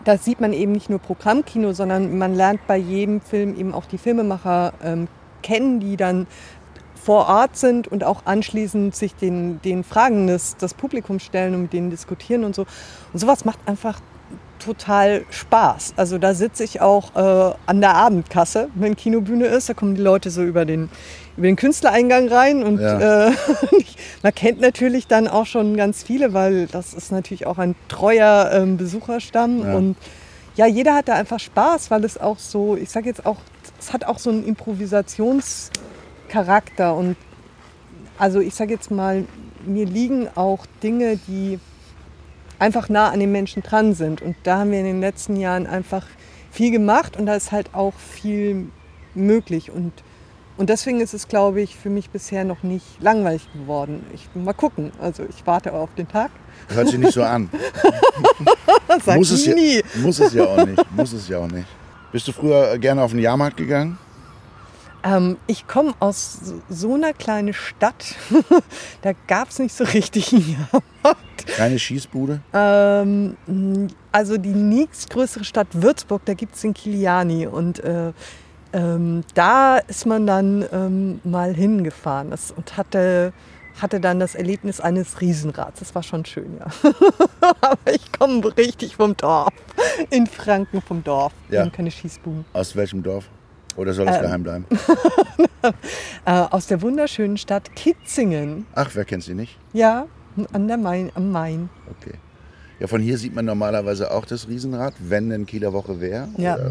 da 0.05 0.16
sieht 0.16 0.40
man 0.40 0.53
eben 0.53 0.73
nicht 0.73 0.90
nur 0.90 0.99
Programmkino, 0.99 1.73
sondern 1.73 2.18
man 2.18 2.35
lernt 2.35 2.66
bei 2.66 2.77
jedem 2.77 3.21
Film 3.21 3.55
eben 3.57 3.73
auch 3.73 3.87
die 3.87 3.99
Filmemacher 3.99 4.73
ähm, 4.83 5.09
kennen, 5.42 5.81
die 5.81 5.96
dann 5.96 6.26
vor 7.05 7.26
Ort 7.28 7.57
sind 7.57 7.88
und 7.88 8.05
auch 8.05 8.22
anschließend 8.26 8.94
sich 8.94 9.14
den, 9.16 9.61
den 9.62 9.83
Fragen 9.83 10.28
des, 10.28 10.57
des 10.57 10.72
Publikums 10.74 11.24
stellen 11.24 11.55
und 11.55 11.62
mit 11.62 11.72
denen 11.72 11.90
diskutieren 11.90 12.44
und 12.44 12.55
so. 12.55 12.62
Und 13.12 13.18
sowas 13.18 13.44
macht 13.44 13.59
einfach 13.66 14.00
total 14.61 15.24
Spaß. 15.31 15.94
Also 15.96 16.18
da 16.18 16.35
sitze 16.35 16.62
ich 16.62 16.81
auch 16.81 17.16
äh, 17.16 17.55
an 17.66 17.81
der 17.81 17.94
Abendkasse, 17.96 18.68
wenn 18.76 18.94
Kinobühne 18.94 19.46
ist. 19.46 19.68
Da 19.68 19.74
kommen 19.74 19.96
die 19.96 20.00
Leute 20.00 20.31
so 20.31 20.44
über 20.44 20.64
den, 20.64 20.88
über 21.37 21.48
den 21.48 21.57
Künstlereingang 21.57 22.28
rein 22.28 22.62
und 22.62 22.78
Ja. 22.81 23.26
äh, 23.28 23.33
man 24.22 24.33
kennt 24.35 24.61
natürlich 24.61 25.09
dann 25.09 25.26
auch 25.26 25.46
schon 25.46 25.76
ganz 25.76 26.05
viele, 26.05 26.33
weil 26.33 26.66
das 26.68 26.94
ist 26.94 27.11
natürlich 27.11 27.46
auch 27.46 27.59
ein 27.59 27.74
treuer 27.88 28.50
ähm, 28.52 28.76
Besucherstamm 28.76 29.64
Ja. 29.66 29.74
und 29.74 29.96
ja, 30.55 30.66
jeder 30.66 30.94
hat 30.94 31.09
da 31.09 31.14
einfach 31.14 31.40
Spaß, 31.40 31.90
weil 31.90 32.05
es 32.05 32.16
auch 32.20 32.38
so, 32.38 32.76
ich 32.76 32.90
sage 32.90 33.07
jetzt 33.09 33.24
auch, 33.26 33.38
es 33.83 33.92
hat 33.92 34.05
auch 34.05 34.21
so 34.21 34.31
einen 34.31 34.45
Improvisationscharakter 34.45 36.95
und 36.95 37.16
also 38.16 38.38
ich 38.40 38.55
sage 38.55 38.73
jetzt 38.73 38.92
mal, 38.92 39.25
mir 39.66 39.87
liegen 39.87 40.29
auch 40.35 40.64
Dinge, 40.83 41.18
die 41.27 41.59
einfach 42.61 42.88
nah 42.88 43.11
an 43.11 43.18
den 43.18 43.33
Menschen 43.33 43.61
dran 43.62 43.95
sind. 43.95 44.23
Und 44.23 44.37
da 44.45 44.59
haben 44.59 44.71
wir 44.71 44.79
in 44.79 44.85
den 44.85 45.01
letzten 45.01 45.35
Jahren 45.37 45.66
einfach 45.66 46.07
viel 46.51 46.71
gemacht 46.71 47.16
und 47.16 47.27
da 47.27 47.35
ist 47.35 47.51
halt 47.51 47.75
auch 47.75 47.95
viel 47.95 48.68
möglich. 49.14 49.73
Und, 49.73 49.92
und 50.57 50.71
deswegen 50.71 51.01
ist 51.01 51.14
es, 51.14 51.27
glaube 51.27 51.61
ich, 51.61 51.75
für 51.77 51.90
mich 51.90 52.11
bisher 52.11 52.45
noch 52.45 52.62
nicht 52.62 52.87
langweilig 53.01 53.53
geworden. 53.53 54.07
Ich 54.14 54.29
mal 54.35 54.53
gucken. 54.53 54.92
Also 55.01 55.25
ich 55.29 55.45
warte 55.45 55.73
auf 55.73 55.92
den 55.97 56.07
Tag. 56.07 56.31
Hört 56.68 56.87
sich 56.88 56.99
nicht 56.99 57.14
so 57.14 57.25
an. 57.25 57.51
Sag 59.05 59.16
muss, 59.16 59.33
es 59.33 59.45
nie, 59.47 59.79
ja, 59.79 59.83
nie. 59.95 60.03
muss 60.03 60.21
es 60.21 60.33
ja 60.33 60.45
auch 60.45 60.64
nicht. 60.64 60.92
Muss 60.92 61.12
es 61.12 61.27
ja 61.27 61.38
auch 61.38 61.51
nicht. 61.51 61.66
Bist 62.12 62.29
du 62.29 62.33
früher 62.33 62.79
gerne 62.79 63.03
auf 63.03 63.12
den 63.12 63.20
Jahrmarkt 63.20 63.57
gegangen? 63.57 63.98
Ähm, 65.05 65.37
ich 65.46 65.66
komme 65.66 65.94
aus 65.98 66.38
so- 66.68 66.94
einer 66.94 67.12
kleinen 67.12 67.55
Stadt. 67.55 68.14
da 69.03 69.12
gab 69.27 69.48
es 69.48 69.59
nicht 69.59 69.75
so 69.75 69.85
richtig 69.85 70.33
einen 70.33 70.57
Jahrmarkt. 70.72 71.46
Keine 71.57 71.79
Schießbude? 71.79 72.40
Ähm, 72.53 73.37
also 74.12 74.37
die 74.37 74.51
nächstgrößere 74.55 75.44
Stadt 75.44 75.68
Würzburg, 75.72 76.22
da 76.25 76.35
gibt 76.35 76.55
es 76.55 76.61
den 76.61 76.75
Kiliani 76.75 77.46
und 77.46 77.81
äh, 77.83 78.12
ähm, 78.75 79.22
da 79.35 79.79
ist 79.79 80.07
man 80.07 80.27
dann 80.27 80.64
ähm, 80.72 81.20
mal 81.25 81.53
hingefahren 81.55 82.31
das, 82.31 82.53
und 82.53 82.77
hatte, 82.77 83.33
hatte 83.83 84.01
dann 84.01 84.21
das 84.21 84.35
Erlebnis 84.35 84.81
eines 84.81 85.21
Riesenrads. 85.21 85.81
Das 85.81 85.95
war 85.95 86.03
schon 86.03 86.25
schön, 86.25 86.59
ja. 86.59 86.66
Aber 87.61 87.92
ich 87.92 88.12
komme 88.12 88.57
richtig 88.57 88.97
vom 88.97 89.16
Dorf, 89.16 89.53
in 90.11 90.27
Franken 90.27 90.81
vom 90.81 91.03
Dorf. 91.05 91.33
Wir 91.49 91.59
Ja. 91.59 91.64
haben 91.64 91.73
keine 91.73 91.90
Schießbuben. 91.90 92.45
Aus 92.53 92.77
welchem 92.77 93.03
Dorf? 93.03 93.29
Oder 93.77 93.92
soll 93.92 94.07
das 94.07 94.16
Ähm. 94.16 94.23
geheim 94.23 94.42
bleiben? 94.42 94.64
Äh, 96.25 96.31
aus 96.51 96.66
der 96.66 96.83
wunderschönen 96.83 97.37
Stadt 97.37 97.75
Kitzingen. 97.77 98.66
Ach, 98.75 98.90
wer 98.95 99.05
kennt 99.05 99.23
sie 99.23 99.35
nicht? 99.35 99.57
Ja, 99.73 100.07
an 100.53 100.66
der 100.66 100.77
Main, 100.77 101.12
am 101.14 101.31
Main. 101.31 101.68
Okay. 102.01 102.14
Ja, 102.81 102.88
von 102.88 103.01
hier 103.01 103.16
sieht 103.16 103.33
man 103.35 103.45
normalerweise 103.45 104.11
auch 104.11 104.25
das 104.25 104.49
Riesenrad, 104.49 104.95
wenn 104.99 105.31
denn 105.31 105.47
Kieler 105.47 105.73
Woche 105.73 106.01
wäre. 106.01 106.29
Ja. 106.37 106.57
Oder- 106.57 106.71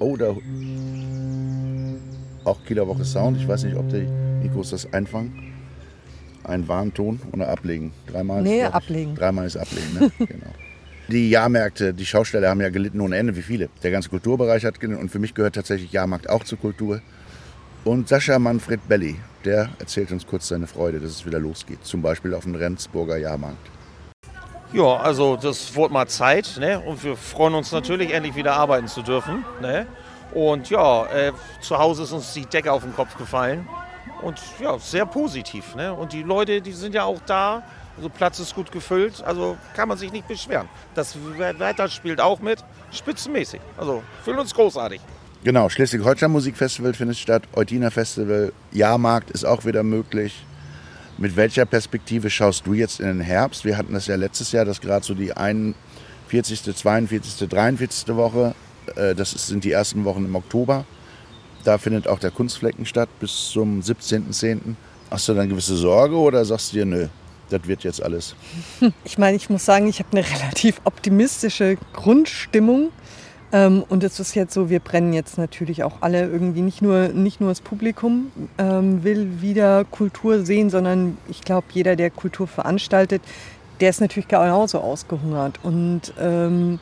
Oh, 0.00 0.16
da. 0.16 0.34
Auch 2.44 2.64
Kieler 2.64 2.88
Woche 2.88 3.04
Sound. 3.04 3.36
Ich 3.36 3.46
weiß 3.46 3.62
nicht, 3.64 3.76
ob 3.76 3.88
die 3.88 4.08
Mikros 4.42 4.70
das 4.70 4.92
einfangen. 4.92 5.51
Ein 6.44 6.66
Warnton 6.68 7.20
oder 7.32 7.48
ablegen. 7.48 7.92
Dreimal. 8.06 8.42
Nee, 8.42 8.62
ich. 8.62 8.74
ablegen. 8.74 9.14
Dreimal 9.14 9.46
ist 9.46 9.56
ablegen, 9.56 9.94
ne? 9.94 10.10
genau. 10.18 10.52
Die 11.08 11.30
Jahrmärkte, 11.30 11.92
die 11.92 12.06
Schausteller 12.06 12.48
haben 12.48 12.60
ja 12.60 12.70
gelitten 12.70 13.00
ohne 13.00 13.16
Ende. 13.16 13.36
Wie 13.36 13.42
viele? 13.42 13.68
Der 13.82 13.90
ganze 13.90 14.08
Kulturbereich 14.08 14.64
hat 14.64 14.80
gelitten. 14.80 15.00
Und 15.00 15.10
für 15.10 15.18
mich 15.18 15.34
gehört 15.34 15.54
tatsächlich 15.54 15.92
Jahrmarkt 15.92 16.28
auch 16.28 16.44
zur 16.44 16.58
Kultur. 16.58 17.00
Und 17.84 18.08
Sascha 18.08 18.38
Manfred 18.38 18.88
Belli, 18.88 19.16
der 19.44 19.68
erzählt 19.78 20.12
uns 20.12 20.26
kurz 20.26 20.48
seine 20.48 20.66
Freude, 20.66 21.00
dass 21.00 21.10
es 21.10 21.26
wieder 21.26 21.40
losgeht. 21.40 21.84
Zum 21.84 22.00
Beispiel 22.00 22.32
auf 22.34 22.44
dem 22.44 22.54
Rendsburger 22.54 23.16
Jahrmarkt. 23.16 23.70
Ja, 24.72 24.96
also 24.96 25.36
das 25.36 25.74
wurde 25.74 25.92
mal 25.92 26.06
Zeit 26.06 26.56
ne? 26.58 26.80
und 26.80 27.04
wir 27.04 27.16
freuen 27.16 27.54
uns 27.54 27.72
natürlich, 27.72 28.14
endlich 28.14 28.36
wieder 28.36 28.54
arbeiten 28.54 28.86
zu 28.86 29.02
dürfen. 29.02 29.44
Ne? 29.60 29.86
Und 30.32 30.70
ja, 30.70 31.04
äh, 31.06 31.32
zu 31.60 31.76
Hause 31.76 32.04
ist 32.04 32.12
uns 32.12 32.32
die 32.32 32.46
Decke 32.46 32.72
auf 32.72 32.82
den 32.82 32.94
Kopf 32.94 33.18
gefallen 33.18 33.66
und 34.22 34.40
ja, 34.60 34.78
sehr 34.78 35.06
positiv. 35.06 35.74
Ne? 35.74 35.92
Und 35.92 36.12
die 36.12 36.22
Leute, 36.22 36.60
die 36.60 36.72
sind 36.72 36.94
ja 36.94 37.04
auch 37.04 37.20
da, 37.26 37.62
also 37.96 38.08
Platz 38.08 38.38
ist 38.38 38.54
gut 38.54 38.72
gefüllt, 38.72 39.22
also 39.24 39.56
kann 39.74 39.88
man 39.88 39.98
sich 39.98 40.12
nicht 40.12 40.26
beschweren. 40.26 40.68
Das 40.94 41.16
Wetter 41.36 41.88
spielt 41.88 42.20
auch 42.20 42.40
mit, 42.40 42.64
spitzenmäßig. 42.90 43.60
Also 43.76 44.02
fühlen 44.24 44.38
uns 44.38 44.54
großartig. 44.54 45.00
Genau, 45.44 45.68
Schleswig-Holstein 45.68 46.30
Musikfestival 46.30 46.94
findet 46.94 47.18
statt, 47.18 47.42
Eutiner 47.52 47.90
Festival, 47.90 48.52
Jahrmarkt 48.70 49.30
ist 49.32 49.44
auch 49.44 49.64
wieder 49.64 49.82
möglich. 49.82 50.44
Mit 51.18 51.36
welcher 51.36 51.66
Perspektive 51.66 52.30
schaust 52.30 52.66
du 52.66 52.74
jetzt 52.74 53.00
in 53.00 53.06
den 53.06 53.20
Herbst? 53.20 53.64
Wir 53.64 53.76
hatten 53.76 53.92
das 53.92 54.06
ja 54.06 54.16
letztes 54.16 54.52
Jahr, 54.52 54.64
dass 54.64 54.80
gerade 54.80 55.04
so 55.04 55.14
die 55.14 55.36
41., 55.36 56.74
42., 56.74 57.48
43. 57.48 58.14
Woche, 58.14 58.54
äh, 58.96 59.14
das 59.14 59.32
sind 59.32 59.64
die 59.64 59.72
ersten 59.72 60.04
Wochen 60.04 60.24
im 60.24 60.34
Oktober. 60.34 60.84
Da 61.64 61.78
findet 61.78 62.08
auch 62.08 62.18
der 62.18 62.30
Kunstflecken 62.30 62.86
statt 62.86 63.08
bis 63.20 63.50
zum 63.50 63.80
17.10. 63.80 64.74
Hast 65.10 65.28
du 65.28 65.34
dann 65.34 65.48
gewisse 65.48 65.76
Sorge 65.76 66.16
oder 66.16 66.44
sagst 66.44 66.72
du 66.72 66.78
dir, 66.78 66.86
nö, 66.86 67.08
das 67.50 67.66
wird 67.66 67.84
jetzt 67.84 68.02
alles? 68.02 68.34
Ich 69.04 69.18
meine, 69.18 69.36
ich 69.36 69.50
muss 69.50 69.64
sagen, 69.64 69.86
ich 69.86 69.98
habe 69.98 70.08
eine 70.12 70.24
relativ 70.40 70.80
optimistische 70.84 71.76
Grundstimmung. 71.92 72.90
Ähm, 73.52 73.84
und 73.88 74.02
es 74.02 74.18
ist 74.18 74.34
jetzt 74.34 74.54
so, 74.54 74.70
wir 74.70 74.80
brennen 74.80 75.12
jetzt 75.12 75.36
natürlich 75.36 75.84
auch 75.84 76.00
alle 76.00 76.26
irgendwie, 76.26 76.62
nicht 76.62 76.80
nur, 76.80 77.08
nicht 77.08 77.40
nur 77.40 77.50
das 77.50 77.60
Publikum 77.60 78.32
ähm, 78.56 79.04
will 79.04 79.42
wieder 79.42 79.84
Kultur 79.84 80.44
sehen, 80.46 80.70
sondern 80.70 81.18
ich 81.28 81.42
glaube, 81.42 81.66
jeder, 81.72 81.94
der 81.94 82.10
Kultur 82.10 82.48
veranstaltet, 82.48 83.20
der 83.80 83.90
ist 83.90 84.00
natürlich 84.00 84.28
genauso 84.28 84.78
ausgehungert. 84.78 85.60
Und 85.62 86.14
ähm, 86.18 86.80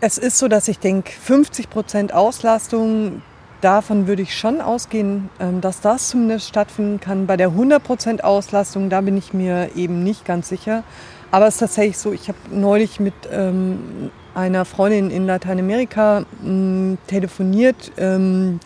es 0.00 0.18
ist 0.18 0.38
so, 0.38 0.48
dass 0.48 0.68
ich 0.68 0.78
denke, 0.78 1.10
50 1.10 1.70
Prozent 1.70 2.12
Auslastung, 2.12 3.22
davon 3.60 4.06
würde 4.06 4.22
ich 4.22 4.36
schon 4.36 4.60
ausgehen, 4.60 5.30
ähm, 5.40 5.60
dass 5.60 5.80
das 5.80 6.08
zumindest 6.08 6.48
stattfinden 6.48 7.00
kann. 7.00 7.26
Bei 7.26 7.36
der 7.36 7.48
100 7.48 7.82
Prozent 7.82 8.24
Auslastung, 8.24 8.90
da 8.90 9.00
bin 9.00 9.16
ich 9.16 9.32
mir 9.32 9.70
eben 9.76 10.02
nicht 10.02 10.24
ganz 10.24 10.48
sicher. 10.48 10.82
Aber 11.30 11.46
es 11.46 11.54
ist 11.54 11.60
tatsächlich 11.60 11.98
so, 11.98 12.12
ich 12.12 12.28
habe 12.28 12.38
neulich 12.50 13.00
mit 13.00 13.14
ähm, 13.30 14.10
einer 14.34 14.64
Freundin 14.64 15.10
in 15.10 15.26
Lateinamerika 15.26 16.24
mh, 16.42 16.98
telefoniert 17.06 17.92
ähm, 17.96 18.60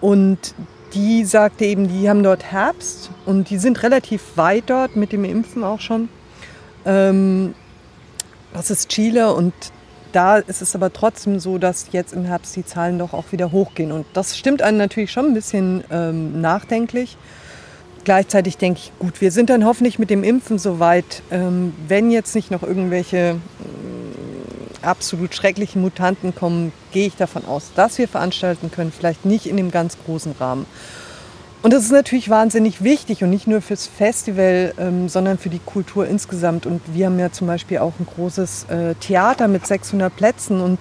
und 0.00 0.54
die 0.92 1.24
sagte 1.24 1.64
eben, 1.64 1.88
die 1.88 2.08
haben 2.08 2.22
dort 2.22 2.44
Herbst 2.44 3.10
und 3.26 3.50
die 3.50 3.58
sind 3.58 3.82
relativ 3.82 4.36
weit 4.36 4.64
dort 4.66 4.96
mit 4.96 5.12
dem 5.12 5.24
Impfen 5.24 5.64
auch 5.64 5.80
schon. 5.80 6.08
Ähm, 6.84 7.54
das 8.52 8.70
ist 8.70 8.90
Chile 8.90 9.34
und 9.34 9.52
da 10.14 10.36
ist 10.36 10.62
es 10.62 10.74
aber 10.74 10.92
trotzdem 10.92 11.40
so, 11.40 11.58
dass 11.58 11.88
jetzt 11.92 12.12
im 12.12 12.24
Herbst 12.24 12.54
die 12.56 12.64
Zahlen 12.64 12.98
doch 12.98 13.12
auch 13.12 13.32
wieder 13.32 13.50
hochgehen. 13.50 13.90
Und 13.90 14.06
das 14.12 14.38
stimmt 14.38 14.62
einen 14.62 14.78
natürlich 14.78 15.10
schon 15.10 15.26
ein 15.26 15.34
bisschen 15.34 15.82
ähm, 15.90 16.40
nachdenklich. 16.40 17.16
Gleichzeitig 18.04 18.58
denke 18.58 18.80
ich, 18.80 18.92
gut, 18.98 19.20
wir 19.20 19.32
sind 19.32 19.50
dann 19.50 19.64
hoffentlich 19.64 19.98
mit 19.98 20.10
dem 20.10 20.22
Impfen 20.22 20.58
so 20.58 20.78
weit, 20.78 21.22
ähm, 21.30 21.74
wenn 21.88 22.10
jetzt 22.10 22.34
nicht 22.34 22.50
noch 22.50 22.62
irgendwelche 22.62 23.36
ähm, 23.36 23.38
absolut 24.82 25.34
schrecklichen 25.34 25.82
Mutanten 25.82 26.34
kommen, 26.34 26.72
gehe 26.92 27.06
ich 27.06 27.16
davon 27.16 27.44
aus, 27.46 27.72
dass 27.74 27.98
wir 27.98 28.06
veranstalten 28.06 28.70
können, 28.70 28.92
vielleicht 28.92 29.24
nicht 29.24 29.46
in 29.46 29.56
dem 29.56 29.70
ganz 29.70 29.96
großen 30.04 30.32
Rahmen. 30.38 30.66
Und 31.64 31.72
das 31.72 31.84
ist 31.84 31.92
natürlich 31.92 32.28
wahnsinnig 32.28 32.84
wichtig 32.84 33.24
und 33.24 33.30
nicht 33.30 33.46
nur 33.46 33.62
fürs 33.62 33.86
Festival, 33.86 34.74
ähm, 34.76 35.08
sondern 35.08 35.38
für 35.38 35.48
die 35.48 35.60
Kultur 35.60 36.06
insgesamt. 36.06 36.66
Und 36.66 36.82
wir 36.92 37.06
haben 37.06 37.18
ja 37.18 37.32
zum 37.32 37.46
Beispiel 37.46 37.78
auch 37.78 37.94
ein 37.98 38.04
großes 38.04 38.64
äh, 38.64 38.94
Theater 38.96 39.48
mit 39.48 39.66
600 39.66 40.14
Plätzen 40.14 40.60
und 40.60 40.78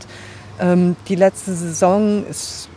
ähm, 0.60 0.98
die 1.08 1.16
letzte 1.16 1.54
Saison 1.54 2.26
ist 2.30 2.68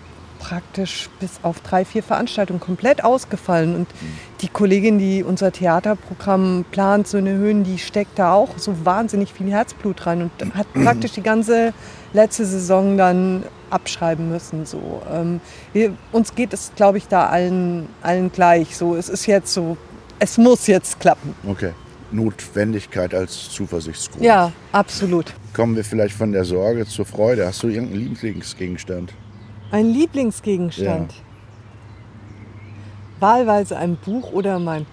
praktisch 0.47 1.11
bis 1.19 1.41
auf 1.43 1.61
drei, 1.61 1.85
vier 1.85 2.05
Veranstaltungen 2.05 2.61
komplett 2.61 3.03
ausgefallen. 3.03 3.75
Und 3.75 3.89
die 4.43 4.49
Kollegin, 4.49 4.99
die 4.99 5.25
unser 5.25 5.51
Theaterprogramm 5.51 6.65
plant, 6.71 7.09
so 7.09 7.19
eine 7.19 7.33
Höhen, 7.33 7.65
die 7.65 7.79
steckt 7.79 8.17
da 8.17 8.33
auch 8.33 8.57
so 8.57 8.85
wahnsinnig 8.85 9.33
viel 9.33 9.51
Herzblut 9.51 10.07
rein 10.07 10.23
und 10.23 10.55
hat 10.55 10.73
praktisch 10.85 11.13
die 11.13 11.23
ganze 11.23 11.73
letzte 12.13 12.47
Saison 12.47 12.97
dann 12.97 13.43
abschreiben 13.71 14.31
müssen. 14.31 14.67
So. 14.67 15.03
Ähm, 15.13 15.41
wir, 15.73 15.95
uns 16.13 16.35
geht 16.37 16.53
es, 16.53 16.71
glaube 16.77 16.99
ich, 16.99 17.09
da 17.09 17.27
allen, 17.27 17.89
allen 18.03 18.31
gleich. 18.31 18.77
So, 18.77 18.95
es 18.95 19.09
ist 19.09 19.27
jetzt 19.27 19.53
so, 19.53 19.77
es 20.21 20.39
muss 20.39 20.69
jetzt 20.69 21.01
klappen. 21.01 21.35
Okay. 21.45 21.73
Notwendigkeit 22.13 23.13
als 23.15 23.51
Zuversichtsgrund. 23.51 24.23
Ja, 24.23 24.53
absolut. 24.71 25.35
Kommen 25.55 25.75
wir 25.75 25.83
vielleicht 25.83 26.15
von 26.15 26.31
der 26.31 26.45
Sorge 26.45 26.87
zur 26.87 27.05
Freude. 27.05 27.45
Hast 27.45 27.65
du 27.65 27.67
irgendeinen 27.67 28.15
Lieblingsgegenstand? 28.15 29.13
Ein 29.71 29.91
Lieblingsgegenstand. 29.91 31.15
Wahlweise 33.19 33.77
ein 33.77 33.97
Buch 33.97 34.33
oder 34.33 34.59
mein, 34.59 34.87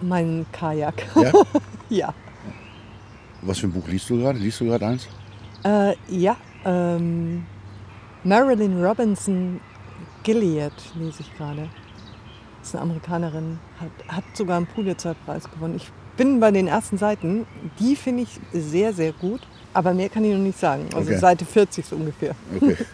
mein 0.00 0.46
Kajak. 0.52 1.06
Ja? 1.16 1.32
ja. 1.88 2.14
Was 3.42 3.58
für 3.58 3.66
ein 3.68 3.72
Buch 3.72 3.86
liest 3.88 4.10
du 4.10 4.18
gerade? 4.18 4.38
Liest 4.38 4.60
du 4.60 4.66
gerade 4.66 4.86
eins? 4.86 5.08
Äh, 5.64 5.94
ja. 6.08 6.36
Ähm, 6.64 7.46
Marilyn 8.24 8.82
Robinson 8.82 9.60
Gilead 10.22 10.72
lese 10.98 11.20
ich 11.20 11.36
gerade. 11.36 11.68
ist 12.62 12.74
eine 12.74 12.82
Amerikanerin, 12.82 13.58
hat, 13.78 14.16
hat 14.16 14.24
sogar 14.34 14.56
einen 14.56 14.66
Pulitzer-Preis 14.66 15.50
gewonnen. 15.50 15.76
Ich 15.76 15.90
bin 16.16 16.40
bei 16.40 16.50
den 16.50 16.66
ersten 16.66 16.96
Seiten, 16.96 17.46
die 17.78 17.96
finde 17.96 18.22
ich 18.22 18.40
sehr, 18.52 18.92
sehr 18.92 19.12
gut. 19.12 19.40
Aber 19.74 19.92
mehr 19.92 20.08
kann 20.08 20.24
ich 20.24 20.32
noch 20.32 20.38
nicht 20.38 20.58
sagen. 20.58 20.88
Also 20.94 21.10
Okay. 21.10 21.18
Seite 21.18 21.44
40 21.44 21.84
so 21.84 21.96
ungefähr. 21.96 22.34
Okay. 22.56 22.76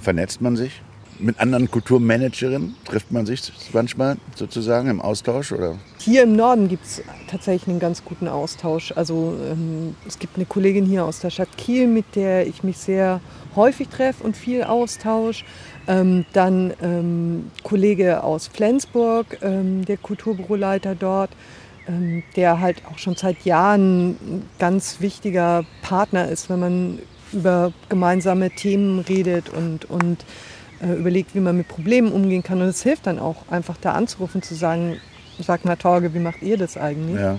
Vernetzt 0.00 0.40
man 0.40 0.56
sich? 0.56 0.82
Mit 1.20 1.40
anderen 1.40 1.68
Kulturmanagerinnen 1.68 2.76
trifft 2.84 3.10
man 3.10 3.26
sich 3.26 3.52
manchmal 3.72 4.18
sozusagen 4.36 4.88
im 4.88 5.00
Austausch? 5.00 5.50
Oder? 5.50 5.76
Hier 5.98 6.22
im 6.22 6.36
Norden 6.36 6.68
gibt 6.68 6.84
es 6.84 7.02
tatsächlich 7.28 7.68
einen 7.68 7.80
ganz 7.80 8.04
guten 8.04 8.28
Austausch. 8.28 8.92
Also 8.94 9.36
ähm, 9.50 9.96
es 10.06 10.20
gibt 10.20 10.36
eine 10.36 10.46
Kollegin 10.46 10.84
hier 10.84 11.04
aus 11.04 11.18
der 11.18 11.30
Stadt 11.30 11.48
Kiel, 11.56 11.88
mit 11.88 12.14
der 12.14 12.46
ich 12.46 12.62
mich 12.62 12.78
sehr 12.78 13.20
häufig 13.56 13.88
treffe 13.88 14.22
und 14.22 14.36
viel 14.36 14.62
Austausch. 14.62 15.44
Ähm, 15.88 16.24
dann 16.32 16.72
ähm, 16.80 17.50
Kollege 17.64 18.22
aus 18.22 18.46
Flensburg, 18.46 19.38
ähm, 19.42 19.84
der 19.86 19.96
Kulturbüroleiter 19.96 20.94
dort, 20.94 21.30
ähm, 21.88 22.22
der 22.36 22.60
halt 22.60 22.82
auch 22.86 22.98
schon 22.98 23.16
seit 23.16 23.44
Jahren 23.44 24.10
ein 24.10 24.42
ganz 24.60 25.00
wichtiger 25.00 25.64
Partner 25.82 26.28
ist, 26.28 26.48
wenn 26.48 26.60
man 26.60 26.98
über 27.32 27.72
gemeinsame 27.88 28.50
Themen 28.50 29.00
redet 29.00 29.50
und, 29.50 29.84
und 29.90 30.24
äh, 30.82 30.92
überlegt, 30.94 31.34
wie 31.34 31.40
man 31.40 31.56
mit 31.56 31.68
Problemen 31.68 32.12
umgehen 32.12 32.42
kann. 32.42 32.60
Und 32.60 32.68
es 32.68 32.82
hilft 32.82 33.06
dann 33.06 33.18
auch 33.18 33.48
einfach 33.50 33.76
da 33.80 33.92
anzurufen, 33.92 34.42
zu 34.42 34.54
sagen, 34.54 34.96
sag 35.38 35.64
mal 35.64 35.76
Torge, 35.76 36.14
wie 36.14 36.18
macht 36.18 36.42
ihr 36.42 36.56
das 36.56 36.76
eigentlich? 36.76 37.20
Ja. 37.20 37.38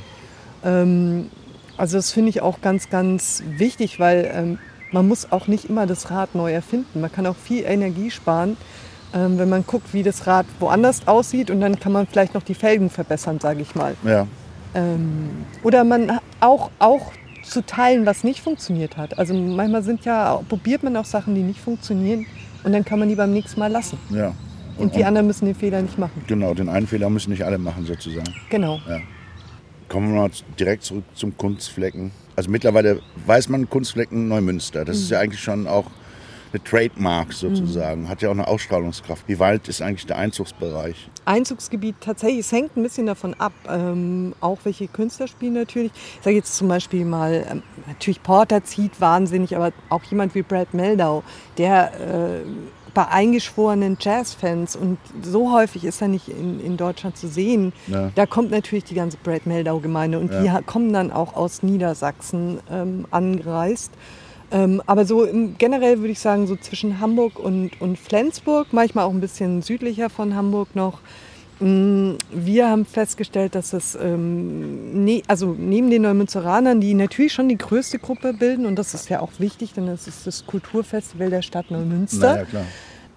Ähm, 0.64 1.30
also 1.78 1.98
das 1.98 2.12
finde 2.12 2.30
ich 2.30 2.42
auch 2.42 2.62
ganz, 2.62 2.90
ganz 2.90 3.44
wichtig, 3.48 4.00
weil 4.00 4.30
ähm, 4.34 4.60
man 4.92 5.08
muss 5.08 5.32
auch 5.32 5.48
nicht 5.48 5.66
immer 5.66 5.86
das 5.86 6.12
Rad 6.12 6.36
neu 6.36 6.52
erfinden. 6.52 7.02
Man 7.02 7.12
kann 7.12 7.26
auch 7.26 7.36
viel 7.36 7.64
Energie 7.64 8.12
sparen, 8.12 8.58
ähm, 9.14 9.38
wenn 9.40 9.50
man 9.50 9.66
guckt, 9.66 9.94
wie 9.94 10.04
das 10.04 10.28
Rad 10.28 10.46
woanders 10.60 11.08
aussieht 11.08 11.50
und 11.50 11.62
dann 11.62 11.80
kann 11.80 11.92
man 11.92 12.08
vielleicht 12.08 12.34
noch 12.34 12.44
die 12.44 12.56
Felgen 12.56 12.90
verbessern, 12.90 13.40
sage 13.40 13.62
ich 13.62 13.76
mal. 13.76 13.96
Ja. 14.04 14.28
Ähm, 14.76 15.46
oder 15.64 15.84
man 15.84 16.20
auch, 16.42 16.70
auch 16.80 17.12
zu 17.44 17.66
teilen, 17.66 18.06
was 18.06 18.24
nicht 18.24 18.42
funktioniert 18.42 18.98
hat. 18.98 19.18
Also 19.18 19.34
manchmal 19.34 19.84
sind 19.84 20.06
ja, 20.06 20.42
probiert 20.48 20.84
man 20.84 20.96
auch 20.98 21.06
Sachen, 21.06 21.36
die 21.36 21.42
nicht 21.42 21.60
funktionieren 21.60 22.26
und 22.64 22.74
dann 22.74 22.86
kann 22.86 23.00
man 23.00 23.10
die 23.10 23.16
beim 23.16 23.32
nächsten 23.32 23.60
Mal 23.60 23.72
lassen. 23.72 23.98
ja. 24.12 24.34
Und 24.78 24.96
die 24.96 25.04
anderen 25.04 25.28
müssen 25.28 25.46
den 25.46 25.56
Fehler 25.56 25.82
nicht 25.82 26.00
machen. 26.00 26.24
Genau, 26.28 26.54
den 26.54 26.70
einen 26.70 26.88
Fehler 26.88 27.10
müssen 27.10 27.32
nicht 27.32 27.44
alle 27.44 27.58
machen 27.58 27.86
sozusagen. 27.86 28.34
Genau. 28.50 28.80
Ja. 28.88 29.00
Kommen 29.90 30.14
wir 30.14 30.22
mal 30.22 30.32
direkt 30.58 30.84
zurück 30.84 31.04
zum 31.16 31.36
Kunstflecken. 31.36 32.12
Also 32.38 32.50
mittlerweile 32.50 33.02
weiß 33.26 33.50
man 33.50 33.70
Kunstflecken 33.70 34.30
Neumünster. 34.30 34.86
Das 34.86 34.98
ist 34.98 35.12
ja 35.12 35.20
eigentlich 35.20 35.42
schon 35.42 35.68
auch 35.68 35.88
eine 36.52 36.64
Trademark 36.64 37.34
sozusagen. 37.34 38.10
Hat 38.10 38.22
ja 38.22 38.30
auch 38.30 38.34
eine 38.34 38.48
Ausstrahlungskraft. 38.48 39.24
Wie 39.28 39.40
weit 39.40 39.68
ist 39.68 39.82
eigentlich 39.82 40.06
der 40.06 40.18
Einzugsbereich? 40.18 41.10
Einzugsgebiet 41.26 41.96
tatsächlich, 42.02 42.40
es 42.40 42.52
hängt 42.52 42.76
ein 42.76 42.84
bisschen 42.84 43.06
davon 43.06 43.36
ab, 43.36 43.54
ähm, 43.68 44.34
auch 44.42 44.60
welche 44.64 44.88
Künstler 44.88 45.28
spielen 45.28 45.54
natürlich. 45.54 45.92
Ich 46.18 46.24
sage 46.24 46.36
jetzt 46.36 46.56
zum 46.56 46.68
Beispiel 46.68 47.06
mal, 47.06 47.46
ähm, 47.52 47.64
natürlich 47.88 48.24
Porter 48.24 48.64
zieht 48.64 49.00
wahnsinnig, 49.00 49.56
aber 49.56 49.72
auch 49.90 50.04
jemand 50.04 50.34
wie 50.36 50.42
Brad 50.42 50.74
Meldau, 50.74 51.24
der 51.58 51.92
äh, 51.94 52.40
bei 52.96 53.08
eingeschworenen 53.08 53.98
Jazzfans 54.02 54.76
und 54.76 54.98
so 55.22 55.54
häufig 55.54 55.86
ist 55.86 56.02
er 56.02 56.08
nicht 56.08 56.28
in, 56.28 56.60
in 56.60 56.76
Deutschland 56.76 57.16
zu 57.18 57.28
sehen, 57.28 57.72
Ja. 57.86 58.12
da 58.16 58.26
kommt 58.26 58.50
natürlich 58.50 58.86
die 58.86 58.96
ganze 58.96 59.18
Brad 59.18 59.46
Meldau-Gemeinde 59.46 60.18
und 60.20 60.32
die 60.34 60.46
Ja. 60.48 60.54
ha- 60.54 60.62
kommen 60.64 60.92
dann 60.92 61.12
auch 61.12 61.36
aus 61.36 61.62
Niedersachsen 61.62 62.60
ähm, 62.72 63.06
angereist. 63.12 63.92
Ähm, 64.52 64.82
aber 64.86 65.06
so 65.06 65.28
generell 65.58 66.00
würde 66.00 66.12
ich 66.12 66.20
sagen, 66.20 66.48
so 66.48 66.56
zwischen 66.56 67.00
Hamburg 67.00 67.40
und, 67.40 67.72
und 67.80 68.00
Flensburg, 68.00 68.68
manchmal 68.72 69.06
auch 69.06 69.12
ein 69.12 69.22
bisschen 69.22 69.62
südlicher 69.62 70.10
von 70.10 70.36
Hamburg 70.36 70.76
noch. 70.76 71.00
Mm, 71.60 72.14
Wir 72.32 72.70
haben 72.70 72.86
festgestellt, 72.86 73.54
dass 73.54 73.74
es, 73.74 73.96
ähm, 74.02 75.04
ne, 75.04 75.22
also 75.28 75.56
neben 75.58 75.90
den 75.92 76.02
Neumünsteranern, 76.02 76.82
die 76.82 76.94
natürlich 76.94 77.34
schon 77.34 77.50
die 77.50 77.58
größte 77.58 78.00
Gruppe 78.00 78.34
bilden, 78.34 78.66
und 78.66 78.78
das 78.78 78.94
ist 78.94 79.10
ja 79.10 79.20
auch 79.20 79.32
wichtig, 79.38 79.74
denn 79.74 79.88
es 79.88 80.08
ist 80.08 80.26
das 80.26 80.46
Kulturfestival 80.46 81.30
der 81.30 81.42
Stadt 81.42 81.70
Neumünster, 81.70 82.46
Naja, 82.52 82.66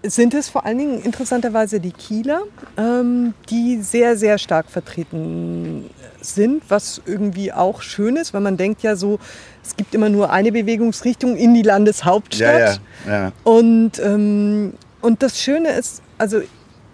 sind 0.04 0.34
es 0.34 0.48
vor 0.48 0.66
allen 0.66 0.78
Dingen 0.78 1.00
interessanterweise 1.00 1.80
die 1.80 1.92
Kieler, 1.92 2.42
ähm, 2.76 3.34
die 3.48 3.80
sehr, 3.80 4.16
sehr 4.16 4.38
stark 4.38 4.68
vertreten 4.68 5.88
sind, 6.22 6.62
was 6.68 7.02
irgendwie 7.06 7.52
auch 7.52 7.82
schön 7.82 8.16
ist, 8.16 8.34
weil 8.34 8.40
man 8.40 8.56
denkt 8.56 8.82
ja 8.82 8.96
so, 8.96 9.18
es 9.62 9.76
gibt 9.76 9.94
immer 9.94 10.08
nur 10.08 10.30
eine 10.30 10.52
Bewegungsrichtung 10.52 11.36
in 11.36 11.54
die 11.54 11.62
Landeshauptstadt. 11.62 12.80
Ja, 13.06 13.12
ja, 13.12 13.22
ja. 13.24 13.32
Und, 13.44 13.98
ähm, 13.98 14.74
und 15.00 15.22
das 15.22 15.40
Schöne 15.40 15.70
ist, 15.70 16.02
also 16.18 16.40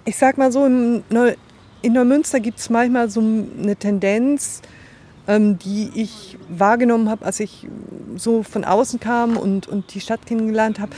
ich 0.04 0.16
sag 0.16 0.38
mal 0.38 0.52
so, 0.52 0.66
im 0.66 1.02
Neu 1.10 1.34
in 1.80 1.92
Neumünster 1.92 2.40
gibt 2.40 2.58
es 2.58 2.70
manchmal 2.70 3.08
so 3.08 3.20
eine 3.20 3.76
Tendenz, 3.76 4.62
ähm, 5.28 5.58
die 5.58 5.90
ich 5.94 6.36
wahrgenommen 6.48 7.08
habe, 7.08 7.24
als 7.24 7.38
ich 7.40 7.68
so 8.16 8.42
von 8.42 8.64
außen 8.64 8.98
kam 8.98 9.36
und, 9.36 9.68
und 9.68 9.94
die 9.94 10.00
Stadt 10.00 10.26
kennengelernt 10.26 10.80
habe, 10.80 10.90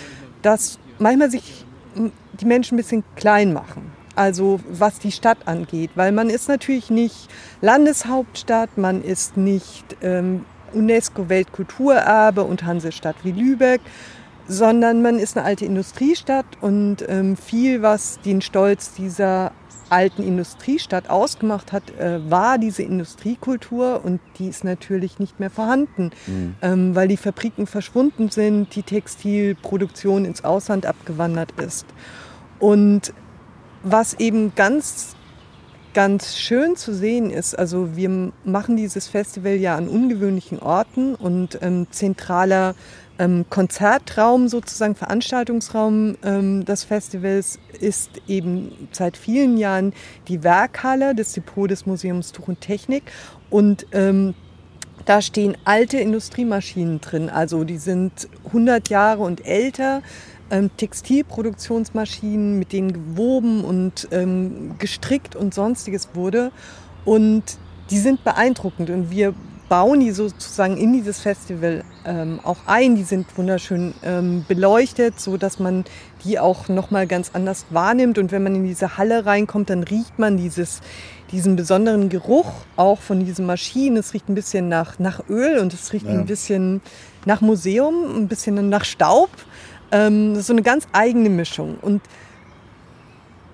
dass 0.43 0.79
manchmal 0.99 1.31
sich 1.31 1.67
die 2.41 2.47
Menschen 2.47 2.75
ein 2.75 2.77
bisschen 2.79 3.05
klein 3.17 3.53
machen. 3.53 3.93
Also 4.17 4.61
was 4.69 4.99
die 4.99 5.13
Stadt 5.13 5.39
angeht, 5.47 5.91
weil 5.95 6.13
man 6.13 6.31
ist 6.31 6.49
natürlich 6.49 6.91
nicht 6.91 7.29
Landeshauptstadt, 7.61 8.77
man 8.77 9.03
ist 9.03 9.37
nicht 9.37 9.85
ähm, 10.03 10.45
UNESCO-Weltkulturerbe 10.73 12.43
und 12.43 12.65
Hansestadt 12.65 13.17
wie 13.23 13.33
Lübeck, 13.33 13.81
sondern 14.49 15.01
man 15.01 15.19
ist 15.19 15.37
eine 15.37 15.47
alte 15.47 15.65
Industriestadt 15.65 16.47
und 16.61 16.99
ähm, 17.09 17.37
viel, 17.37 17.83
was 17.83 18.21
den 18.21 18.41
Stolz 18.43 18.93
dieser 18.95 19.53
alten 19.91 20.23
Industriestadt 20.23 21.11
ausgemacht 21.11 21.73
hat, 21.73 21.91
äh, 21.99 22.19
war 22.31 22.59
diese 22.59 22.83
Industriekultur 22.83 24.01
und 24.05 24.21
die 24.39 24.49
ist 24.49 24.65
natürlich 24.65 25.19
nicht 25.19 25.41
mehr 25.41 25.51
vorhanden, 25.51 26.11
ähm, 26.63 26.95
weil 26.95 27.09
die 27.09 27.17
Fabriken 27.17 27.67
verschwunden 27.67 28.31
sind, 28.31 28.75
die 28.75 28.83
Textilproduktion 28.83 30.25
ins 30.25 30.45
Ausland 30.45 30.87
abgewandert 30.87 31.53
ist. 31.61 31.87
Und 32.59 33.13
was 33.83 34.15
eben 34.15 34.55
ganz 34.55 35.17
ganz 35.93 36.37
schön 36.37 36.77
zu 36.77 36.95
sehen 36.95 37.31
ist, 37.31 37.59
also 37.59 37.97
wir 37.97 38.33
machen 38.45 38.77
dieses 38.77 39.09
Festival 39.09 39.57
ja 39.57 39.77
an 39.77 39.89
ungewöhnlichen 39.89 40.61
Orten 40.61 41.15
und 41.15 41.59
ähm, 41.63 41.89
zentraler 41.91 42.75
ähm, 43.19 43.45
Konzertraum, 43.51 44.49
sozusagen 44.49 44.95
Veranstaltungsraum 44.95 46.17
ähm, 46.23 46.65
des 46.65 46.85
Festivals 46.85 47.59
ist 47.81 48.11
eben 48.29 48.89
seit 48.93 49.17
vielen 49.17 49.59
Jahren 49.59 49.93
die 50.29 50.43
Werkhalle 50.43 51.15
des 51.15 51.33
Depot 51.33 51.71
des 51.71 51.87
Museums 51.87 52.33
Tuch 52.33 52.49
und 52.49 52.61
Technik 52.61 53.03
und 53.51 53.87
ähm, 53.93 54.35
da 55.07 55.23
stehen 55.23 55.57
alte 55.65 55.99
Industriemaschinen 55.99 57.01
drin, 57.01 57.31
also 57.31 57.65
die 57.65 57.79
sind 57.79 58.29
100 58.47 58.91
Jahre 58.91 59.23
und 59.23 59.45
älter. 59.47 60.03
Ähm, 60.51 60.71
Textilproduktionsmaschinen, 60.77 62.59
mit 62.59 62.73
denen 62.73 62.93
gewoben 62.93 63.65
und 63.65 64.09
ähm, 64.11 64.75
gestrickt 64.79 65.37
und 65.37 65.55
sonstiges 65.55 66.09
wurde. 66.15 66.51
Und 67.05 67.43
die 67.91 67.99
sind 67.99 68.25
beeindruckend 68.25 68.91
und 68.91 69.11
wir 69.11 69.35
bauen 69.69 70.01
die 70.01 70.11
sozusagen 70.11 70.77
in 70.77 70.93
dieses 70.93 71.21
Festival 71.21 71.85
ähm, 72.05 72.41
auch 72.43 72.57
ein. 72.67 72.97
Die 72.97 73.05
sind 73.05 73.27
wunderschön 73.39 73.95
ähm, 74.03 74.45
beleuchtet, 74.49 75.21
so 75.21 75.37
dass 75.37 75.61
man 75.61 75.85
die 76.25 76.41
auch 76.41 76.69
noch 76.69 76.91
mal 76.91 77.07
ganz 77.07 77.31
anders 77.35 77.67
wahrnimmt. 77.71 78.19
Und 78.19 78.33
wenn 78.33 78.43
man 78.43 78.57
in 78.57 78.65
diese 78.65 78.99
Halle 78.99 79.25
reinkommt, 79.27 79.71
dann 79.71 79.85
riecht 79.85 80.19
man 80.19 80.37
dieses, 80.37 80.81
diesen 81.31 81.55
besonderen 81.55 82.09
Geruch 82.09 82.51
auch 82.77 82.99
von 83.01 83.25
diesen 83.25 83.47
Maschinen. 83.47 83.97
Es 83.97 84.13
riecht 84.13 84.29
ein 84.29 84.35
bisschen 84.35 84.69
nach, 84.69 84.99
nach 84.99 85.23
Öl 85.29 85.59
und 85.61 85.73
es 85.73 85.93
riecht 85.93 86.07
Ja. 86.07 86.13
ein 86.15 86.27
bisschen 86.27 86.81
nach 87.25 87.41
Museum, 87.41 87.95
ein 88.17 88.27
bisschen 88.27 88.69
nach 88.69 88.85
Staub. 88.85 89.31
Ähm, 89.93 90.41
so 90.41 90.53
eine 90.53 90.63
ganz 90.63 90.87
eigene 90.93 91.29
Mischung. 91.29 91.79
Und 91.81 92.01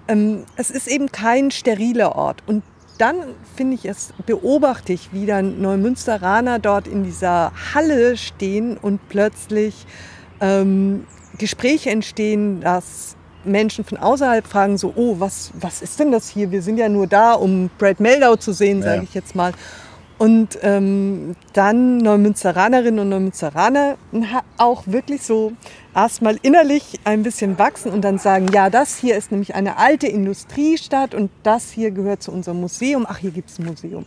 ähm, 0.08 0.44
es 0.56 0.70
ist 0.70 0.86
eben 0.86 1.10
kein 1.10 1.50
steriler 1.50 2.14
Ort. 2.16 2.42
Und 2.46 2.62
dann 2.98 3.16
finde 3.56 3.74
ich 3.74 3.84
es, 3.84 4.12
beobachte 4.24 4.92
ich, 4.92 5.12
wie 5.12 5.26
dann 5.26 5.60
Neumünsteraner 5.60 6.58
dort 6.58 6.88
in 6.88 7.04
dieser 7.04 7.52
Halle 7.74 8.16
stehen 8.16 8.76
und 8.76 9.06
plötzlich 9.08 9.86
ähm, 10.40 11.06
Gespräche 11.38 11.90
entstehen, 11.90 12.60
dass 12.60 13.16
Menschen 13.44 13.84
von 13.84 13.98
außerhalb 13.98 14.46
fragen 14.46 14.76
so, 14.78 14.92
oh, 14.96 15.16
was, 15.18 15.52
was 15.60 15.82
ist 15.82 16.00
denn 16.00 16.10
das 16.10 16.28
hier? 16.28 16.50
Wir 16.50 16.62
sind 16.62 16.78
ja 16.78 16.88
nur 16.88 17.06
da, 17.06 17.34
um 17.34 17.70
Brad 17.78 18.00
Meldau 18.00 18.36
zu 18.36 18.52
sehen, 18.52 18.78
Ja. 18.80 18.94
sage 18.94 19.04
ich 19.04 19.14
jetzt 19.14 19.34
mal. 19.34 19.52
Und 20.18 20.58
ähm, 20.62 21.36
dann 21.52 21.98
Neumünsteranerinnen 21.98 23.00
und 23.00 23.10
Neumünsteraner 23.10 23.96
auch 24.56 24.86
wirklich 24.86 25.22
so 25.22 25.52
erstmal 25.94 26.38
innerlich 26.40 27.00
ein 27.04 27.22
bisschen 27.22 27.58
wachsen 27.58 27.92
und 27.92 28.00
dann 28.02 28.18
sagen, 28.18 28.48
ja, 28.52 28.70
das 28.70 28.96
hier 28.96 29.16
ist 29.16 29.30
nämlich 29.30 29.54
eine 29.54 29.76
alte 29.76 30.06
Industriestadt 30.06 31.14
und 31.14 31.30
das 31.42 31.70
hier 31.70 31.90
gehört 31.90 32.22
zu 32.22 32.32
unserem 32.32 32.60
Museum. 32.62 33.04
Ach, 33.06 33.18
hier 33.18 33.30
gibt 33.30 33.50
es 33.50 33.58
ein 33.58 33.66
Museum. 33.66 34.06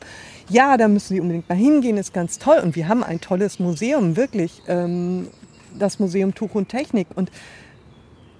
Ja, 0.50 0.78
da 0.78 0.88
müssen 0.88 1.13
Sie 1.13 1.22
unbedingt 1.22 1.48
mal 1.48 1.56
hingehen, 1.56 1.98
ist 1.98 2.12
ganz 2.12 2.39
toll. 2.39 2.60
Und 2.63 2.76
wir 2.76 2.88
haben 2.88 3.04
ein 3.04 3.22
tolles 3.22 3.60
Museum, 3.60 4.15
wirklich. 4.15 4.63
Ähm, 4.67 5.28
das 5.78 6.00
Museum 6.00 6.34
Tuch 6.34 6.56
und 6.56 6.69
Technik. 6.69 7.08
Und 7.15 7.32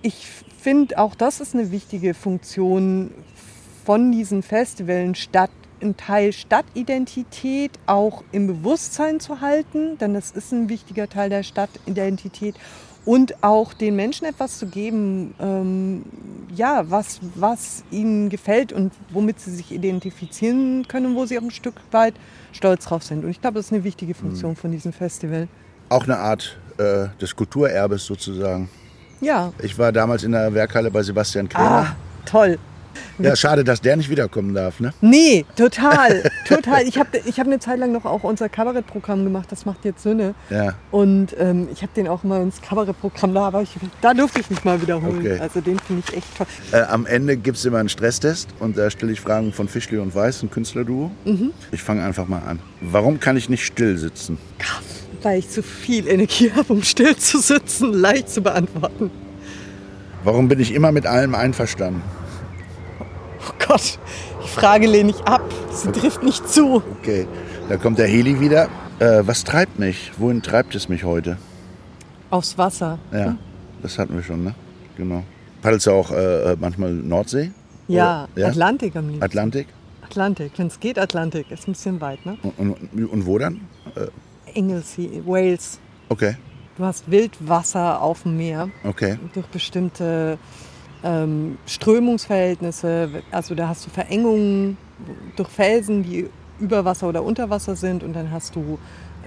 ich 0.02 0.28
finde, 0.60 0.98
auch 0.98 1.16
das 1.16 1.40
ist 1.40 1.54
eine 1.54 1.72
wichtige 1.72 2.14
Funktion 2.14 3.12
von 3.86 4.12
diesen 4.12 4.44
Festivalen, 4.44 5.16
Stadt, 5.16 5.52
einen 5.82 5.98
Teil 5.98 6.34
Stadtidentität 6.34 7.72
auch 7.86 8.24
im 8.32 8.48
Bewusstsein 8.48 9.20
zu 9.20 9.42
halten, 9.42 9.98
denn 9.98 10.13
das 10.13 10.32
ist 10.32 10.52
ein 10.52 10.70
wichtiger 10.70 11.10
Teil 11.10 11.30
der 11.30 11.44
Stadtidentität 11.44 12.56
und 13.06 13.44
auch 13.44 13.74
den 13.74 13.96
Menschen 13.96 14.26
etwas 14.26 14.60
zu 14.60 14.68
geben, 14.68 15.34
ähm, 15.39 16.04
ja, 16.56 16.84
was, 16.89 17.20
was 17.36 17.84
ihnen 17.92 18.30
gefällt 18.30 18.74
und 18.74 18.94
womit 19.10 19.39
sie 19.39 19.56
sich 19.56 19.72
identifizieren 19.72 20.88
können, 20.88 21.15
wo 21.15 21.26
sie 21.26 21.39
auch 21.39 21.44
ein 21.44 21.52
Stück 21.52 21.76
weit 21.92 22.13
stolz 22.52 22.86
drauf 22.86 23.04
sind. 23.04 23.24
Und 23.24 23.32
ich 23.32 23.42
glaube, 23.42 23.56
das 23.56 23.68
ist 23.68 23.74
eine 23.74 23.84
wichtige 23.84 24.13
Funktion 24.13 24.52
mhm. 24.52 24.56
von 24.58 24.72
diesem 24.72 24.94
Festival. 24.94 25.48
Auch 25.89 26.04
eine 26.04 26.18
Art 26.18 26.58
äh, 26.78 27.08
des 27.20 27.36
Kulturerbes 27.36 28.06
sozusagen. 28.06 28.70
Ja. 29.22 29.54
Ich 29.62 29.78
war 29.78 29.92
damals 29.92 30.24
in 30.24 30.32
der 30.32 30.54
Werkhalle 30.54 30.92
bei 30.92 31.02
Sebastian 31.04 31.50
Krämer. 31.50 31.70
Ah, 31.70 31.96
toll. 32.26 32.58
Ja, 33.19 33.36
schade, 33.36 33.63
dass 33.63 33.82
der 33.82 33.95
nicht 33.97 34.10
wiederkommen 34.10 34.54
darf, 34.54 34.80
ne? 34.80 34.93
Nee, 35.02 35.45
total, 35.56 36.23
total. 36.47 36.88
Ich 36.88 36.97
habe 36.97 37.19
ich 37.25 37.39
hab 37.39 37.47
eine 37.47 37.60
Zeit 37.60 37.80
lang 37.80 37.91
noch 37.91 38.06
auch 38.06 38.23
unser 38.23 38.49
Kabarettprogramm 38.49 39.23
gemacht, 39.23 39.52
das 39.52 39.65
macht 39.65 39.86
jetzt 39.86 40.04
Sünne. 40.04 40.36
Ja. 40.49 40.75
Und 40.91 41.36
ähm, 41.38 41.67
ich 41.73 41.82
habe 41.82 41.91
den 41.95 42.08
auch 42.08 42.23
mal 42.23 42.41
ins 42.41 42.62
Kabarettprogramm, 42.62 43.34
da, 43.34 43.47
aber 43.47 43.62
ich, 43.62 43.71
da 44.02 44.13
durfte 44.13 44.39
ich 44.39 44.49
mich 44.49 44.63
mal 44.63 44.82
wiederholen. 44.82 45.19
Okay. 45.19 45.39
Also 45.39 45.62
den 45.62 45.80
finde 45.80 46.04
ich 46.08 46.17
echt 46.17 46.38
toll. 46.38 46.47
Äh, 46.71 46.84
am 46.84 47.06
Ende 47.06 47.36
gibt 47.38 47.58
es 47.58 47.65
immer 47.65 47.80
einen 47.80 47.89
Stresstest 47.89 48.49
und 48.60 48.78
da 48.78 48.89
stelle 48.89 49.12
ich 49.12 49.21
Fragen 49.21 49.52
von 49.54 49.67
Fischli 49.67 49.97
und 49.97 50.15
Weiß, 50.15 50.43
ein 50.43 50.49
Künstlerduo. 50.49 51.12
Mhm. 51.25 51.52
Ich 51.71 51.84
fange 51.84 52.04
einfach 52.04 52.28
mal 52.28 52.41
an. 52.47 52.60
Warum 52.82 53.19
kann 53.19 53.38
ich 53.38 53.49
nicht 53.49 53.65
still 53.65 53.97
sitzen? 53.97 54.38
Weil 55.21 55.39
ich 55.39 55.49
zu 55.49 55.62
viel 55.62 56.08
Energie 56.08 56.52
habe, 56.56 56.71
um 56.71 56.84
still 56.84 57.15
zu 57.17 57.39
sitzen, 57.39 57.93
leicht 57.93 58.30
zu 58.30 58.41
beantworten. 58.41 59.12
Warum 60.23 60.47
bin 60.47 60.60
ich 60.60 60.73
immer 60.73 60.91
mit 60.91 61.06
allem 61.06 61.36
einverstanden? 61.36 62.02
Oh 63.47 63.54
Gott, 63.67 63.99
die 64.43 64.47
Frage 64.47 64.88
lehne 64.88 65.12
ich 65.12 65.21
ab. 65.23 65.41
Sie 65.71 65.91
trifft 65.91 66.23
nicht 66.23 66.49
zu. 66.49 66.84
Okay, 66.99 67.28
da 67.69 67.78
kommt 67.78 67.99
der 67.99 68.08
Heli 68.08 68.39
wieder. 68.39 68.67
Äh, 68.99 69.23
was 69.25 69.43
treibt 69.43 69.80
mich? 69.80 70.12
Wohin 70.17 70.41
treibt 70.41 70.75
es 70.75 70.89
mich 70.89 71.04
heute? 71.04 71.38
Aufs 72.30 72.58
Wasser. 72.58 72.99
Ja, 73.12 73.38
das 73.82 73.97
hatten 73.97 74.15
wir 74.15 74.23
schon, 74.23 74.43
ne? 74.43 74.56
Genau. 74.97 75.23
Paddelst 75.62 75.88
du 75.88 75.91
auch 75.91 76.12
äh, 76.12 76.56
manchmal 76.60 76.91
Nordsee? 76.91 77.52
Ja, 77.88 78.28
ja, 78.36 78.47
Atlantik 78.47 78.95
am 78.95 79.08
liebsten. 79.08 79.23
Atlantik? 79.23 79.67
Atlantik, 80.04 80.52
wenn 80.58 80.67
es 80.67 80.80
geht, 80.80 80.99
Atlantik. 80.99 81.49
Ist 81.52 81.67
ein 81.67 81.73
bisschen 81.73 82.02
weit, 82.02 82.25
ne? 82.25 82.38
Und, 82.58 82.75
und, 82.93 83.06
und 83.06 83.25
wo 83.25 83.38
dann? 83.38 83.62
Äh. 83.95 84.58
Anglesey, 84.58 85.21
Wales. 85.25 85.80
Okay. 86.10 86.36
Du 86.78 86.86
hast 86.86 87.10
Wildwasser 87.10 88.02
auf 88.02 88.23
dem 88.23 88.38
Meer. 88.38 88.69
Okay. 88.84 89.17
Durch 89.34 89.45
bestimmte 89.47 90.38
ähm, 91.04 91.58
Strömungsverhältnisse. 91.66 93.10
Also 93.32 93.56
da 93.56 93.68
hast 93.68 93.86
du 93.86 93.90
Verengungen 93.90 94.78
durch 95.36 95.50
Felsen, 95.50 96.04
die 96.04 96.28
über 96.60 96.86
Wasser 96.86 97.08
oder 97.08 97.24
unter 97.24 97.50
Wasser 97.50 97.76
sind. 97.76 98.04
Und 98.04 98.14
dann 98.14 98.32
hast 98.32 98.56
du 98.56 98.78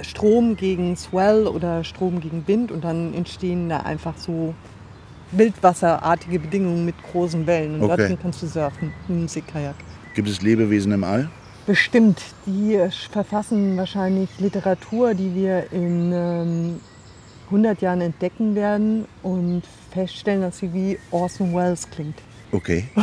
Strom 0.03 0.57
gegen 0.57 0.97
Swell 0.97 1.47
oder 1.47 1.85
Strom 1.85 2.21
gegen 2.21 2.47
Wind. 2.47 2.73
Und 2.73 2.85
dann 2.85 3.15
entstehen 3.15 3.69
da 3.69 3.79
einfach 3.79 4.17
so 4.17 4.55
wildwasserartige 5.33 6.39
Bedingungen 6.39 6.85
mit 6.85 6.95
großen 7.11 7.47
Wellen. 7.47 7.77
Und 7.77 7.91
okay. 7.91 8.09
dort 8.09 8.23
kannst 8.23 8.43
du 8.43 8.47
surfen 8.47 8.93
mit 9.09 9.17
einem 9.17 9.29
Seekajak. 9.29 9.77
Gibt 10.15 10.29
es 10.29 10.43
Lebewesen 10.43 10.93
im 10.93 11.05
All? 11.05 11.31
Bestimmt. 11.67 12.21
Die 12.45 12.79
verfassen 13.11 13.77
wahrscheinlich 13.77 14.29
Literatur, 14.39 15.15
die 15.15 15.35
wir 15.35 15.73
in 15.73 16.13
ähm, 16.13 16.81
100 17.53 17.83
Jahren 17.83 18.01
entdecken 18.01 18.55
werden 18.55 19.05
und 19.23 19.63
feststellen, 19.93 20.41
dass 20.41 20.59
sie 20.59 20.73
wie 20.73 20.99
Orson 21.11 21.55
Welles 21.55 21.89
klingt. 21.91 22.17
Okay. 22.51 22.85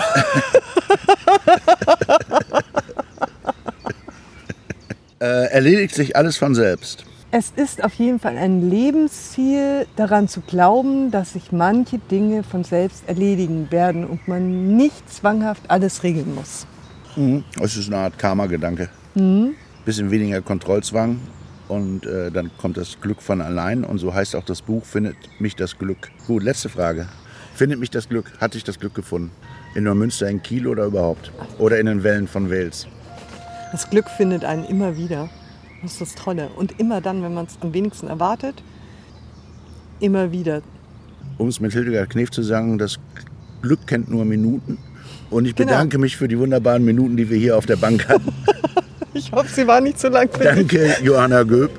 äh, 5.19 5.51
erledigt 5.51 5.93
sich 5.93 6.15
alles 6.15 6.37
von 6.37 6.55
selbst. 6.55 7.05
Es 7.31 7.53
ist 7.55 7.83
auf 7.83 7.93
jeden 7.93 8.19
Fall 8.19 8.37
ein 8.37 8.67
Lebensziel, 8.71 9.85
daran 9.95 10.27
zu 10.27 10.41
glauben, 10.41 11.11
dass 11.11 11.33
sich 11.33 11.51
manche 11.51 11.99
Dinge 11.99 12.41
von 12.41 12.63
selbst 12.63 13.07
erledigen 13.07 13.71
werden 13.71 14.03
und 14.03 14.27
man 14.27 14.75
nicht 14.75 15.13
zwanghaft 15.13 15.61
alles 15.67 16.01
regeln 16.01 16.33
muss. 16.33 16.65
Mhm. 17.15 17.43
Das 17.59 17.77
ist 17.77 17.87
eine 17.87 17.97
Art 17.97 18.17
Karma-Gedanke. 18.17 18.89
Mhm. 19.13 19.53
Bisschen 19.85 20.09
weniger 20.09 20.41
Kontrollzwang, 20.41 21.19
und 21.69 22.05
äh, 22.05 22.31
dann 22.31 22.51
kommt 22.57 22.77
das 22.77 22.99
Glück 22.99 23.21
von 23.21 23.41
allein 23.41 23.83
und 23.83 23.99
so 23.99 24.13
heißt 24.13 24.35
auch 24.35 24.43
das 24.43 24.61
Buch, 24.61 24.83
findet 24.83 25.15
mich 25.39 25.55
das 25.55 25.77
Glück. 25.77 26.09
Gut, 26.27 26.43
letzte 26.43 26.69
Frage. 26.69 27.07
Findet 27.55 27.79
mich 27.79 27.89
das 27.89 28.09
Glück? 28.09 28.31
Hat 28.39 28.53
sich 28.53 28.63
das 28.63 28.79
Glück 28.79 28.95
gefunden? 28.95 29.31
In 29.75 29.83
Neumünster, 29.83 30.27
in 30.29 30.41
Kiel 30.41 30.67
oder 30.67 30.85
überhaupt? 30.85 31.31
Oder 31.57 31.79
in 31.79 31.85
den 31.85 32.03
Wellen 32.03 32.27
von 32.27 32.49
Wales? 32.49 32.87
Das 33.71 33.89
Glück 33.89 34.09
findet 34.09 34.43
einen 34.43 34.65
immer 34.65 34.97
wieder. 34.97 35.29
Das 35.81 35.93
ist 35.93 36.01
das 36.01 36.15
Tolle. 36.15 36.49
Und 36.55 36.79
immer 36.79 37.01
dann, 37.01 37.21
wenn 37.21 37.33
man 37.33 37.45
es 37.45 37.57
am 37.61 37.73
wenigsten 37.73 38.07
erwartet, 38.07 38.63
immer 39.99 40.31
wieder. 40.31 40.61
Um 41.37 41.47
es 41.47 41.59
mit 41.59 41.73
Hildegard 41.73 42.09
Knef 42.09 42.31
zu 42.31 42.41
sagen, 42.41 42.77
das 42.77 42.99
Glück 43.61 43.85
kennt 43.87 44.09
nur 44.09 44.25
Minuten. 44.25 44.77
Und 45.29 45.45
ich 45.45 45.55
genau. 45.55 45.69
bedanke 45.69 45.97
mich 45.97 46.17
für 46.17 46.27
die 46.27 46.39
wunderbaren 46.39 46.83
Minuten, 46.83 47.15
die 47.15 47.29
wir 47.29 47.37
hier 47.37 47.57
auf 47.57 47.65
der 47.65 47.75
Bank 47.75 48.07
hatten. 48.07 48.33
Ich 49.13 49.31
hoffe, 49.31 49.47
sie 49.47 49.67
war 49.67 49.81
nicht 49.81 49.99
zu 49.99 50.09
lang 50.09 50.29
für 50.31 50.43
Danke, 50.43 50.95
Johanna 51.01 51.43
Göb. 51.43 51.71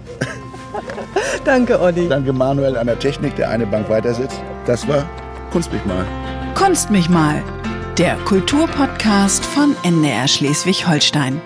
Danke, 1.44 1.80
Olli. 1.80 2.08
Danke, 2.08 2.32
Manuel 2.32 2.76
an 2.76 2.86
der 2.86 2.98
Technik, 2.98 3.36
der 3.36 3.50
eine 3.50 3.66
Bank 3.66 3.88
weiter 3.88 4.14
sitzt. 4.14 4.40
Das 4.66 4.86
war 4.88 5.08
Kunst 5.50 5.72
mich 5.72 5.84
mal. 5.84 6.04
Kunst 6.54 6.90
mich 6.90 7.08
mal. 7.08 7.42
Der 7.98 8.16
Kulturpodcast 8.24 9.44
von 9.44 9.74
NDR 9.82 10.28
Schleswig-Holstein. 10.28 11.40